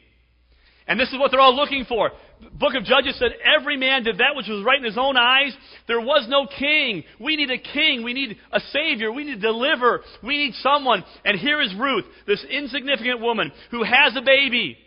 And 0.87 0.99
this 0.99 1.09
is 1.09 1.17
what 1.17 1.31
they're 1.31 1.39
all 1.39 1.55
looking 1.55 1.85
for. 1.85 2.11
Book 2.39 2.75
of 2.75 2.83
Judges 2.83 3.17
said 3.17 3.31
every 3.43 3.77
man 3.77 4.03
did 4.03 4.19
that 4.19 4.35
which 4.35 4.47
was 4.47 4.63
right 4.63 4.77
in 4.77 4.83
his 4.83 4.97
own 4.97 5.17
eyes. 5.17 5.55
There 5.87 5.99
was 5.99 6.27
no 6.29 6.47
king. 6.47 7.03
We 7.19 7.35
need 7.35 7.49
a 7.49 7.57
king. 7.57 8.03
We 8.03 8.13
need 8.13 8.37
a 8.51 8.59
savior. 8.71 9.11
We 9.11 9.23
need 9.23 9.35
to 9.35 9.41
deliver. 9.41 10.01
We 10.23 10.37
need 10.37 10.53
someone. 10.55 11.03
And 11.25 11.39
here 11.39 11.61
is 11.61 11.73
Ruth, 11.75 12.05
this 12.27 12.43
insignificant 12.49 13.21
woman 13.21 13.51
who 13.71 13.83
has 13.83 14.15
a 14.15 14.21
baby, 14.21 14.77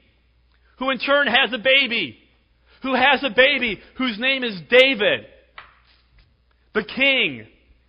who 0.78 0.90
in 0.90 0.98
turn 0.98 1.26
has 1.26 1.52
a 1.52 1.58
baby, 1.58 2.18
who 2.82 2.94
has 2.94 3.22
a 3.24 3.30
baby 3.30 3.80
whose 3.98 4.18
name 4.18 4.44
is 4.44 4.58
David, 4.70 5.26
the 6.74 6.84
king. 6.84 7.46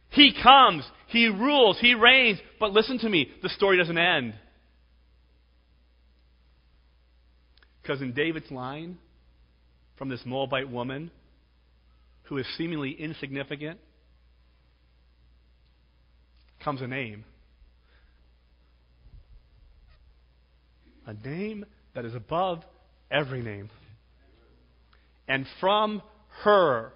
He 0.09 0.33
comes. 0.41 0.83
He 1.07 1.27
rules. 1.27 1.77
He 1.79 1.93
reigns. 1.93 2.39
But 2.59 2.71
listen 2.71 2.99
to 2.99 3.09
me. 3.09 3.29
The 3.43 3.49
story 3.49 3.77
doesn't 3.77 3.97
end. 3.97 4.33
Because 7.81 8.01
in 8.01 8.13
David's 8.13 8.51
line, 8.51 8.97
from 10.01 10.09
this 10.09 10.25
Moabite 10.25 10.67
woman 10.67 11.11
who 12.23 12.39
is 12.39 12.45
seemingly 12.57 12.89
insignificant, 12.89 13.79
comes 16.63 16.81
a 16.81 16.87
name. 16.87 17.23
A 21.05 21.13
name 21.13 21.67
that 21.93 22.03
is 22.03 22.15
above 22.15 22.63
every 23.11 23.43
name. 23.43 23.69
And 25.27 25.45
from 25.59 26.01
her 26.45 26.93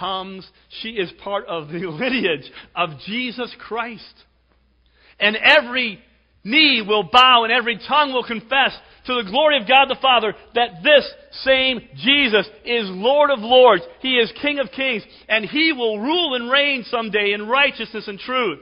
comes, 0.00 0.44
she 0.80 0.94
is 0.94 1.12
part 1.22 1.46
of 1.46 1.68
the 1.68 1.78
lineage 1.86 2.50
of 2.74 2.90
Jesus 3.06 3.54
Christ. 3.60 4.14
And 5.20 5.36
every 5.36 6.00
knee 6.42 6.84
will 6.84 7.04
bow 7.04 7.44
and 7.44 7.52
every 7.52 7.78
tongue 7.86 8.12
will 8.12 8.24
confess 8.24 8.72
to 9.06 9.14
the 9.14 9.30
glory 9.30 9.60
of 9.60 9.68
God 9.68 9.86
the 9.88 9.98
Father 10.00 10.34
that 10.54 10.82
this 10.82 11.10
same 11.44 11.80
Jesus 11.96 12.46
is 12.64 12.84
Lord 12.88 13.30
of 13.30 13.40
Lords. 13.40 13.82
He 14.00 14.14
is 14.14 14.32
King 14.40 14.58
of 14.58 14.70
Kings, 14.70 15.02
and 15.28 15.44
He 15.44 15.72
will 15.72 15.98
rule 15.98 16.34
and 16.34 16.50
reign 16.50 16.84
someday 16.88 17.32
in 17.32 17.48
righteousness 17.48 18.06
and 18.06 18.18
truth. 18.18 18.60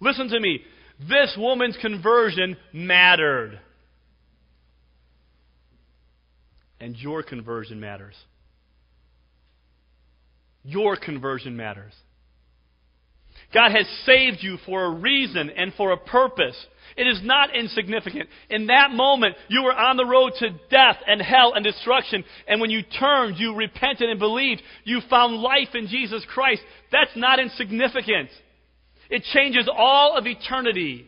Listen 0.00 0.28
to 0.28 0.40
me. 0.40 0.60
This 1.08 1.34
woman's 1.38 1.78
conversion 1.80 2.56
mattered. 2.72 3.58
And 6.80 6.96
your 6.96 7.22
conversion 7.22 7.80
matters. 7.80 8.14
Your 10.62 10.96
conversion 10.96 11.56
matters. 11.56 11.92
God 13.52 13.72
has 13.72 13.86
saved 14.04 14.38
you 14.40 14.58
for 14.64 14.84
a 14.84 14.90
reason 14.90 15.50
and 15.50 15.74
for 15.74 15.92
a 15.92 15.96
purpose. 15.96 16.56
It 16.96 17.06
is 17.06 17.20
not 17.22 17.54
insignificant. 17.54 18.28
In 18.48 18.66
that 18.66 18.90
moment, 18.92 19.36
you 19.48 19.62
were 19.62 19.74
on 19.74 19.96
the 19.96 20.04
road 20.04 20.32
to 20.38 20.50
death 20.70 20.96
and 21.06 21.20
hell 21.20 21.54
and 21.54 21.64
destruction. 21.64 22.24
And 22.46 22.60
when 22.60 22.70
you 22.70 22.82
turned, 22.82 23.38
you 23.38 23.54
repented 23.54 24.08
and 24.08 24.18
believed, 24.18 24.62
you 24.84 25.00
found 25.08 25.36
life 25.36 25.74
in 25.74 25.88
Jesus 25.88 26.24
Christ. 26.32 26.62
That's 26.92 27.10
not 27.16 27.40
insignificant. 27.40 28.30
It 29.08 29.24
changes 29.32 29.68
all 29.74 30.16
of 30.16 30.26
eternity. 30.26 31.06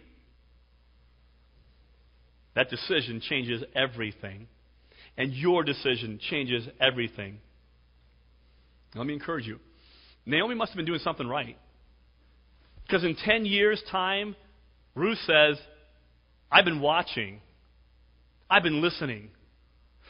That 2.54 2.70
decision 2.70 3.20
changes 3.20 3.62
everything. 3.74 4.48
And 5.16 5.32
your 5.32 5.62
decision 5.62 6.18
changes 6.30 6.66
everything. 6.80 7.38
Let 8.94 9.06
me 9.06 9.14
encourage 9.14 9.46
you. 9.46 9.58
Naomi 10.26 10.54
must 10.54 10.72
have 10.72 10.76
been 10.76 10.86
doing 10.86 11.00
something 11.00 11.26
right. 11.26 11.56
Because 12.92 13.04
in 13.06 13.16
10 13.16 13.46
years' 13.46 13.82
time, 13.90 14.36
Ruth 14.94 15.16
says, 15.26 15.56
I've 16.50 16.66
been 16.66 16.82
watching. 16.82 17.40
I've 18.50 18.62
been 18.62 18.82
listening. 18.82 19.30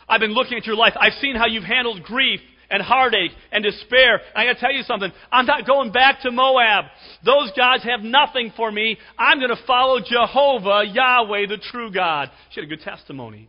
I've 0.08 0.18
been 0.18 0.34
looking 0.34 0.58
at 0.58 0.66
your 0.66 0.74
life. 0.74 0.92
I've 0.98 1.12
seen 1.20 1.36
how 1.36 1.46
you've 1.46 1.62
handled 1.62 2.02
grief 2.02 2.40
and 2.70 2.82
heartache 2.82 3.30
and 3.52 3.62
despair. 3.62 4.14
And 4.14 4.22
I 4.34 4.46
got 4.46 4.54
to 4.54 4.58
tell 4.58 4.72
you 4.72 4.82
something. 4.82 5.12
I'm 5.30 5.46
not 5.46 5.64
going 5.64 5.92
back 5.92 6.22
to 6.22 6.32
Moab. 6.32 6.86
Those 7.24 7.52
gods 7.56 7.84
have 7.84 8.00
nothing 8.00 8.52
for 8.56 8.72
me. 8.72 8.98
I'm 9.16 9.38
going 9.38 9.56
to 9.56 9.64
follow 9.64 10.00
Jehovah, 10.00 10.82
Yahweh, 10.84 11.46
the 11.46 11.58
true 11.70 11.92
God. 11.92 12.32
She 12.50 12.60
had 12.60 12.66
a 12.66 12.68
good 12.68 12.82
testimony. 12.82 13.48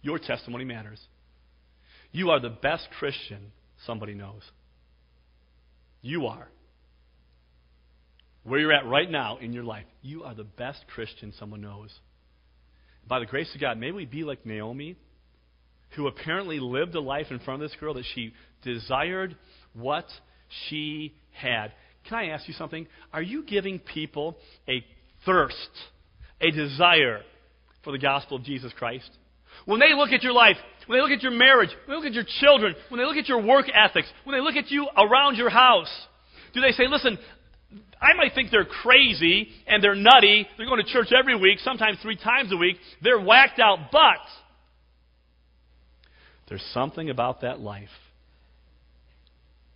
Your 0.00 0.18
testimony 0.18 0.64
matters. 0.64 1.02
You 2.12 2.30
are 2.30 2.40
the 2.40 2.48
best 2.48 2.88
Christian 2.98 3.52
somebody 3.84 4.14
knows. 4.14 4.40
You 6.00 6.28
are. 6.28 6.48
Where 8.44 8.58
you're 8.58 8.72
at 8.72 8.86
right 8.86 9.10
now 9.10 9.38
in 9.38 9.52
your 9.52 9.64
life, 9.64 9.86
you 10.02 10.24
are 10.24 10.34
the 10.34 10.44
best 10.44 10.84
Christian 10.94 11.32
someone 11.38 11.60
knows 11.60 11.90
by 13.10 13.18
the 13.18 13.26
grace 13.26 13.52
of 13.54 13.60
God, 13.60 13.76
may 13.76 13.90
we 13.90 14.06
be 14.06 14.22
like 14.22 14.46
Naomi, 14.46 14.96
who 15.96 16.06
apparently 16.06 16.60
lived 16.60 16.94
a 16.94 17.00
life 17.00 17.26
in 17.30 17.40
front 17.40 17.60
of 17.60 17.68
this 17.68 17.76
girl 17.78 17.94
that 17.94 18.04
she 18.14 18.32
desired 18.62 19.36
what 19.74 20.06
she 20.68 21.14
had. 21.32 21.72
Can 22.08 22.18
I 22.18 22.26
ask 22.28 22.46
you 22.46 22.54
something? 22.54 22.86
Are 23.12 23.20
you 23.20 23.42
giving 23.44 23.80
people 23.80 24.36
a 24.68 24.84
thirst, 25.26 25.70
a 26.40 26.52
desire 26.52 27.22
for 27.82 27.92
the 27.92 27.98
gospel 27.98 28.36
of 28.36 28.44
Jesus 28.44 28.72
Christ? 28.78 29.10
When 29.64 29.80
they 29.80 29.92
look 29.92 30.10
at 30.10 30.22
your 30.22 30.32
life, 30.32 30.56
when 30.86 30.96
they 30.98 31.02
look 31.02 31.10
at 31.10 31.22
your 31.22 31.32
marriage, 31.32 31.70
when 31.86 31.96
they 31.96 32.04
look 32.04 32.06
at 32.06 32.14
your 32.14 32.24
children, 32.40 32.76
when 32.88 33.00
they 33.00 33.04
look 33.04 33.16
at 33.16 33.28
your 33.28 33.42
work 33.42 33.66
ethics, 33.74 34.08
when 34.22 34.36
they 34.36 34.42
look 34.42 34.54
at 34.54 34.70
you 34.70 34.88
around 34.96 35.36
your 35.36 35.50
house, 35.50 35.90
do 36.54 36.60
they 36.60 36.70
say, 36.70 36.84
listen, 36.88 37.18
I 38.00 38.14
might 38.14 38.34
think 38.34 38.50
they're 38.50 38.64
crazy 38.64 39.48
and 39.66 39.82
they're 39.82 39.94
nutty. 39.94 40.46
They're 40.56 40.66
going 40.66 40.84
to 40.84 40.92
church 40.92 41.12
every 41.12 41.36
week, 41.36 41.58
sometimes 41.60 41.98
three 42.02 42.16
times 42.16 42.52
a 42.52 42.56
week. 42.56 42.76
They're 43.02 43.20
whacked 43.20 43.60
out, 43.60 43.90
but 43.92 44.18
there's 46.48 46.64
something 46.72 47.10
about 47.10 47.42
that 47.42 47.60
life 47.60 47.88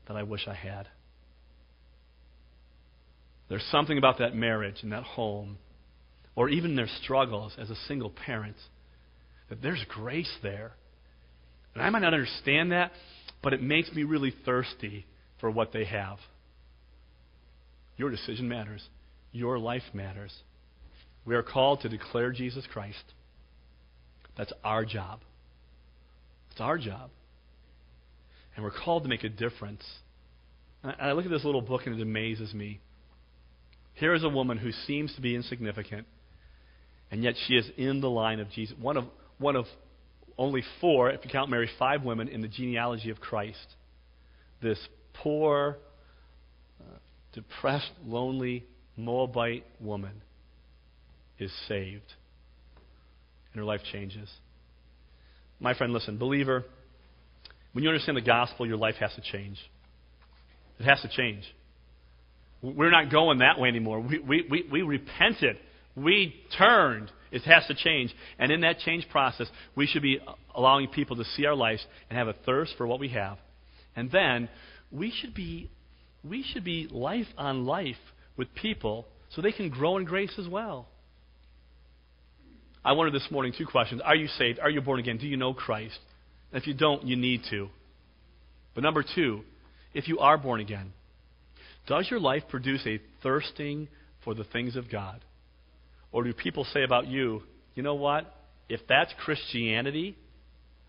that 0.08 0.16
I 0.16 0.22
wish 0.22 0.48
I 0.48 0.54
had. 0.54 0.88
There's 3.48 3.64
something 3.70 3.98
about 3.98 4.18
that 4.18 4.34
marriage 4.34 4.76
and 4.82 4.92
that 4.92 5.02
home, 5.04 5.58
or 6.34 6.48
even 6.48 6.76
their 6.76 6.88
struggles 7.02 7.54
as 7.58 7.70
a 7.70 7.76
single 7.86 8.10
parent, 8.10 8.56
that 9.50 9.62
there's 9.62 9.84
grace 9.88 10.34
there. 10.42 10.72
And 11.74 11.82
I 11.82 11.90
might 11.90 12.00
not 12.00 12.14
understand 12.14 12.72
that, 12.72 12.92
but 13.42 13.52
it 13.52 13.62
makes 13.62 13.92
me 13.92 14.02
really 14.02 14.34
thirsty 14.44 15.06
for 15.40 15.50
what 15.50 15.72
they 15.72 15.84
have. 15.84 16.18
Your 17.96 18.10
decision 18.10 18.48
matters. 18.48 18.86
Your 19.32 19.58
life 19.58 19.82
matters. 19.92 20.32
We 21.24 21.34
are 21.34 21.42
called 21.42 21.80
to 21.80 21.88
declare 21.88 22.32
Jesus 22.32 22.66
Christ. 22.72 23.04
That's 24.36 24.52
our 24.62 24.84
job. 24.84 25.20
It's 26.50 26.60
our 26.60 26.78
job. 26.78 27.10
And 28.54 28.64
we're 28.64 28.70
called 28.70 29.04
to 29.04 29.08
make 29.08 29.24
a 29.24 29.28
difference. 29.28 29.82
And 30.82 30.94
I 31.00 31.12
look 31.12 31.24
at 31.24 31.30
this 31.30 31.44
little 31.44 31.62
book 31.62 31.82
and 31.86 31.98
it 31.98 32.02
amazes 32.02 32.52
me. 32.52 32.80
Here 33.94 34.14
is 34.14 34.24
a 34.24 34.28
woman 34.28 34.58
who 34.58 34.72
seems 34.86 35.14
to 35.14 35.20
be 35.20 35.36
insignificant, 35.36 36.06
and 37.10 37.22
yet 37.22 37.34
she 37.46 37.54
is 37.54 37.68
in 37.76 38.00
the 38.00 38.10
line 38.10 38.40
of 38.40 38.50
Jesus. 38.50 38.76
One 38.80 38.96
of, 38.96 39.04
one 39.38 39.54
of 39.54 39.66
only 40.36 40.64
four, 40.80 41.10
if 41.10 41.24
you 41.24 41.30
count 41.30 41.48
Mary, 41.48 41.70
five 41.78 42.02
women 42.02 42.26
in 42.26 42.40
the 42.40 42.48
genealogy 42.48 43.10
of 43.10 43.20
Christ. 43.20 43.66
This 44.60 44.78
poor, 45.14 45.78
depressed, 47.34 47.90
lonely 48.06 48.64
Moabite 48.96 49.64
woman 49.80 50.22
is 51.38 51.52
saved, 51.68 52.12
and 53.52 53.58
her 53.58 53.64
life 53.64 53.80
changes. 53.92 54.30
My 55.60 55.74
friend, 55.74 55.92
listen, 55.92 56.16
believer, 56.16 56.64
when 57.72 57.82
you 57.82 57.90
understand 57.90 58.16
the 58.16 58.22
gospel, 58.22 58.66
your 58.66 58.76
life 58.76 58.94
has 59.00 59.12
to 59.14 59.20
change. 59.20 59.58
It 60.78 60.84
has 60.84 61.00
to 61.02 61.08
change. 61.08 61.44
We're 62.62 62.90
not 62.90 63.10
going 63.10 63.38
that 63.38 63.58
way 63.58 63.68
anymore. 63.68 64.00
We, 64.00 64.18
we, 64.20 64.46
we, 64.50 64.68
we 64.70 64.82
repented. 64.82 65.56
We 65.96 66.34
turned. 66.56 67.10
It 67.30 67.42
has 67.42 67.66
to 67.66 67.74
change. 67.74 68.14
And 68.38 68.50
in 68.50 68.62
that 68.62 68.78
change 68.78 69.08
process, 69.10 69.48
we 69.76 69.86
should 69.86 70.02
be 70.02 70.18
allowing 70.54 70.88
people 70.88 71.16
to 71.16 71.24
see 71.36 71.46
our 71.46 71.54
lives 71.54 71.84
and 72.08 72.18
have 72.18 72.28
a 72.28 72.32
thirst 72.32 72.74
for 72.76 72.86
what 72.86 73.00
we 73.00 73.08
have. 73.08 73.38
And 73.96 74.10
then 74.10 74.48
we 74.90 75.12
should 75.20 75.34
be, 75.34 75.70
we 76.24 76.42
should 76.42 76.64
be 76.64 76.88
life 76.90 77.26
on 77.36 77.66
life 77.66 77.96
with 78.36 78.54
people 78.54 79.06
so 79.30 79.42
they 79.42 79.52
can 79.52 79.68
grow 79.68 79.98
in 79.98 80.04
grace 80.04 80.34
as 80.38 80.48
well. 80.48 80.88
I 82.84 82.92
wonder 82.92 83.10
this 83.10 83.30
morning 83.30 83.52
two 83.56 83.66
questions. 83.66 84.00
Are 84.04 84.14
you 84.14 84.26
saved? 84.26 84.58
Are 84.58 84.70
you 84.70 84.80
born 84.80 85.00
again? 85.00 85.16
Do 85.18 85.26
you 85.26 85.36
know 85.36 85.54
Christ? 85.54 85.98
And 86.52 86.60
if 86.60 86.66
you 86.66 86.74
don't, 86.74 87.04
you 87.04 87.16
need 87.16 87.42
to. 87.50 87.68
But 88.74 88.84
number 88.84 89.04
two, 89.14 89.42
if 89.94 90.08
you 90.08 90.18
are 90.18 90.36
born 90.36 90.60
again, 90.60 90.92
does 91.86 92.08
your 92.10 92.20
life 92.20 92.42
produce 92.48 92.86
a 92.86 93.00
thirsting 93.22 93.88
for 94.24 94.34
the 94.34 94.44
things 94.44 94.76
of 94.76 94.90
God? 94.90 95.20
Or 96.12 96.24
do 96.24 96.32
people 96.32 96.64
say 96.72 96.82
about 96.82 97.06
you, 97.06 97.42
you 97.74 97.82
know 97.82 97.94
what? 97.94 98.32
If 98.68 98.80
that's 98.88 99.12
Christianity, 99.24 100.16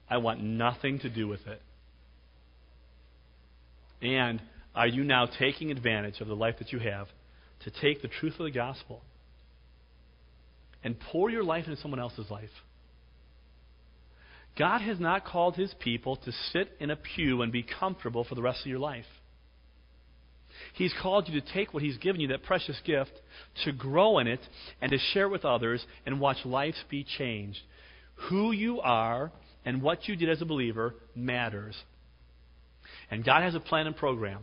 I 0.09 0.17
want 0.17 0.41
nothing 0.43 0.99
to 0.99 1.09
do 1.09 1.27
with 1.27 1.41
it. 1.47 1.61
And 4.01 4.41
are 4.75 4.87
you 4.87 5.03
now 5.03 5.25
taking 5.25 5.71
advantage 5.71 6.21
of 6.21 6.27
the 6.27 6.35
life 6.35 6.55
that 6.59 6.71
you 6.71 6.79
have 6.79 7.07
to 7.63 7.71
take 7.81 8.01
the 8.01 8.07
truth 8.07 8.33
of 8.39 8.45
the 8.45 8.51
gospel 8.51 9.01
and 10.83 10.99
pour 11.11 11.29
your 11.29 11.43
life 11.43 11.65
into 11.67 11.81
someone 11.81 11.99
else's 11.99 12.29
life? 12.29 12.49
God 14.57 14.81
has 14.81 14.99
not 14.99 15.25
called 15.25 15.55
his 15.55 15.73
people 15.79 16.15
to 16.17 16.31
sit 16.51 16.69
in 16.79 16.89
a 16.89 16.95
pew 16.95 17.41
and 17.41 17.51
be 17.51 17.63
comfortable 17.63 18.23
for 18.23 18.35
the 18.35 18.41
rest 18.41 18.61
of 18.61 18.67
your 18.67 18.79
life. 18.79 19.05
He's 20.73 20.93
called 21.01 21.27
you 21.27 21.39
to 21.39 21.53
take 21.53 21.73
what 21.73 21.83
He's 21.83 21.97
given 21.97 22.21
you, 22.21 22.29
that 22.29 22.43
precious 22.43 22.79
gift, 22.85 23.11
to 23.65 23.71
grow 23.71 24.19
in 24.19 24.27
it 24.27 24.39
and 24.81 24.91
to 24.91 24.97
share 25.13 25.25
it 25.25 25.31
with 25.31 25.45
others 25.45 25.85
and 26.05 26.19
watch 26.19 26.37
lives 26.45 26.81
be 26.89 27.05
changed. 27.17 27.59
Who 28.29 28.51
you 28.51 28.79
are 28.81 29.31
and 29.65 29.81
what 29.81 30.07
you 30.07 30.15
did 30.15 30.29
as 30.29 30.41
a 30.41 30.45
believer 30.45 30.95
matters. 31.15 31.75
And 33.11 33.25
God 33.25 33.43
has 33.43 33.55
a 33.55 33.59
plan 33.59 33.87
and 33.87 33.95
program, 33.95 34.41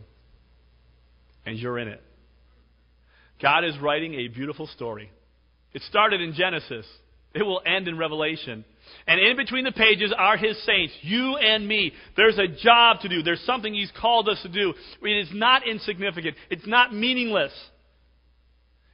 and 1.45 1.57
you're 1.57 1.79
in 1.79 1.87
it. 1.87 2.01
God 3.41 3.63
is 3.65 3.77
writing 3.79 4.15
a 4.15 4.27
beautiful 4.27 4.67
story. 4.67 5.11
It 5.73 5.81
started 5.89 6.21
in 6.21 6.33
Genesis, 6.33 6.85
it 7.33 7.43
will 7.43 7.61
end 7.65 7.87
in 7.87 7.97
Revelation. 7.97 8.63
And 9.07 9.19
in 9.19 9.35
between 9.35 9.63
the 9.63 9.71
pages 9.71 10.13
are 10.15 10.37
his 10.37 10.61
saints, 10.65 10.93
you 11.01 11.35
and 11.37 11.67
me. 11.67 11.93
There's 12.15 12.37
a 12.37 12.47
job 12.47 12.99
to 13.01 13.09
do. 13.09 13.23
There's 13.23 13.43
something 13.45 13.73
he's 13.73 13.91
called 13.99 14.29
us 14.29 14.39
to 14.43 14.49
do. 14.49 14.73
It 15.01 15.09
is 15.09 15.29
not 15.33 15.67
insignificant. 15.67 16.35
It's 16.49 16.67
not 16.67 16.93
meaningless. 16.93 17.51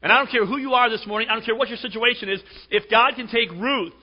And 0.01 0.11
I 0.11 0.17
don't 0.17 0.31
care 0.31 0.45
who 0.45 0.57
you 0.57 0.73
are 0.73 0.89
this 0.89 1.05
morning. 1.05 1.27
I 1.29 1.33
don't 1.33 1.43
care 1.43 1.55
what 1.55 1.67
your 1.67 1.77
situation 1.77 2.29
is. 2.29 2.39
If 2.69 2.89
God 2.89 3.15
can 3.15 3.27
take 3.27 3.51
Ruth 3.51 3.93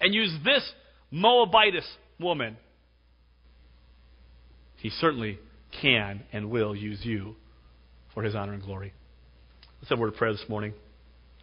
and 0.00 0.12
use 0.12 0.34
this 0.44 0.68
Moabitess 1.12 1.86
woman, 2.18 2.56
he 4.78 4.90
certainly 4.90 5.38
can 5.80 6.22
and 6.32 6.50
will 6.50 6.74
use 6.74 7.04
you 7.04 7.36
for 8.12 8.22
his 8.22 8.34
honor 8.34 8.52
and 8.52 8.62
glory. 8.62 8.92
Let's 9.80 9.90
have 9.90 9.98
a 9.98 10.00
word 10.00 10.12
of 10.12 10.16
prayer 10.16 10.32
this 10.32 10.48
morning. 10.48 10.74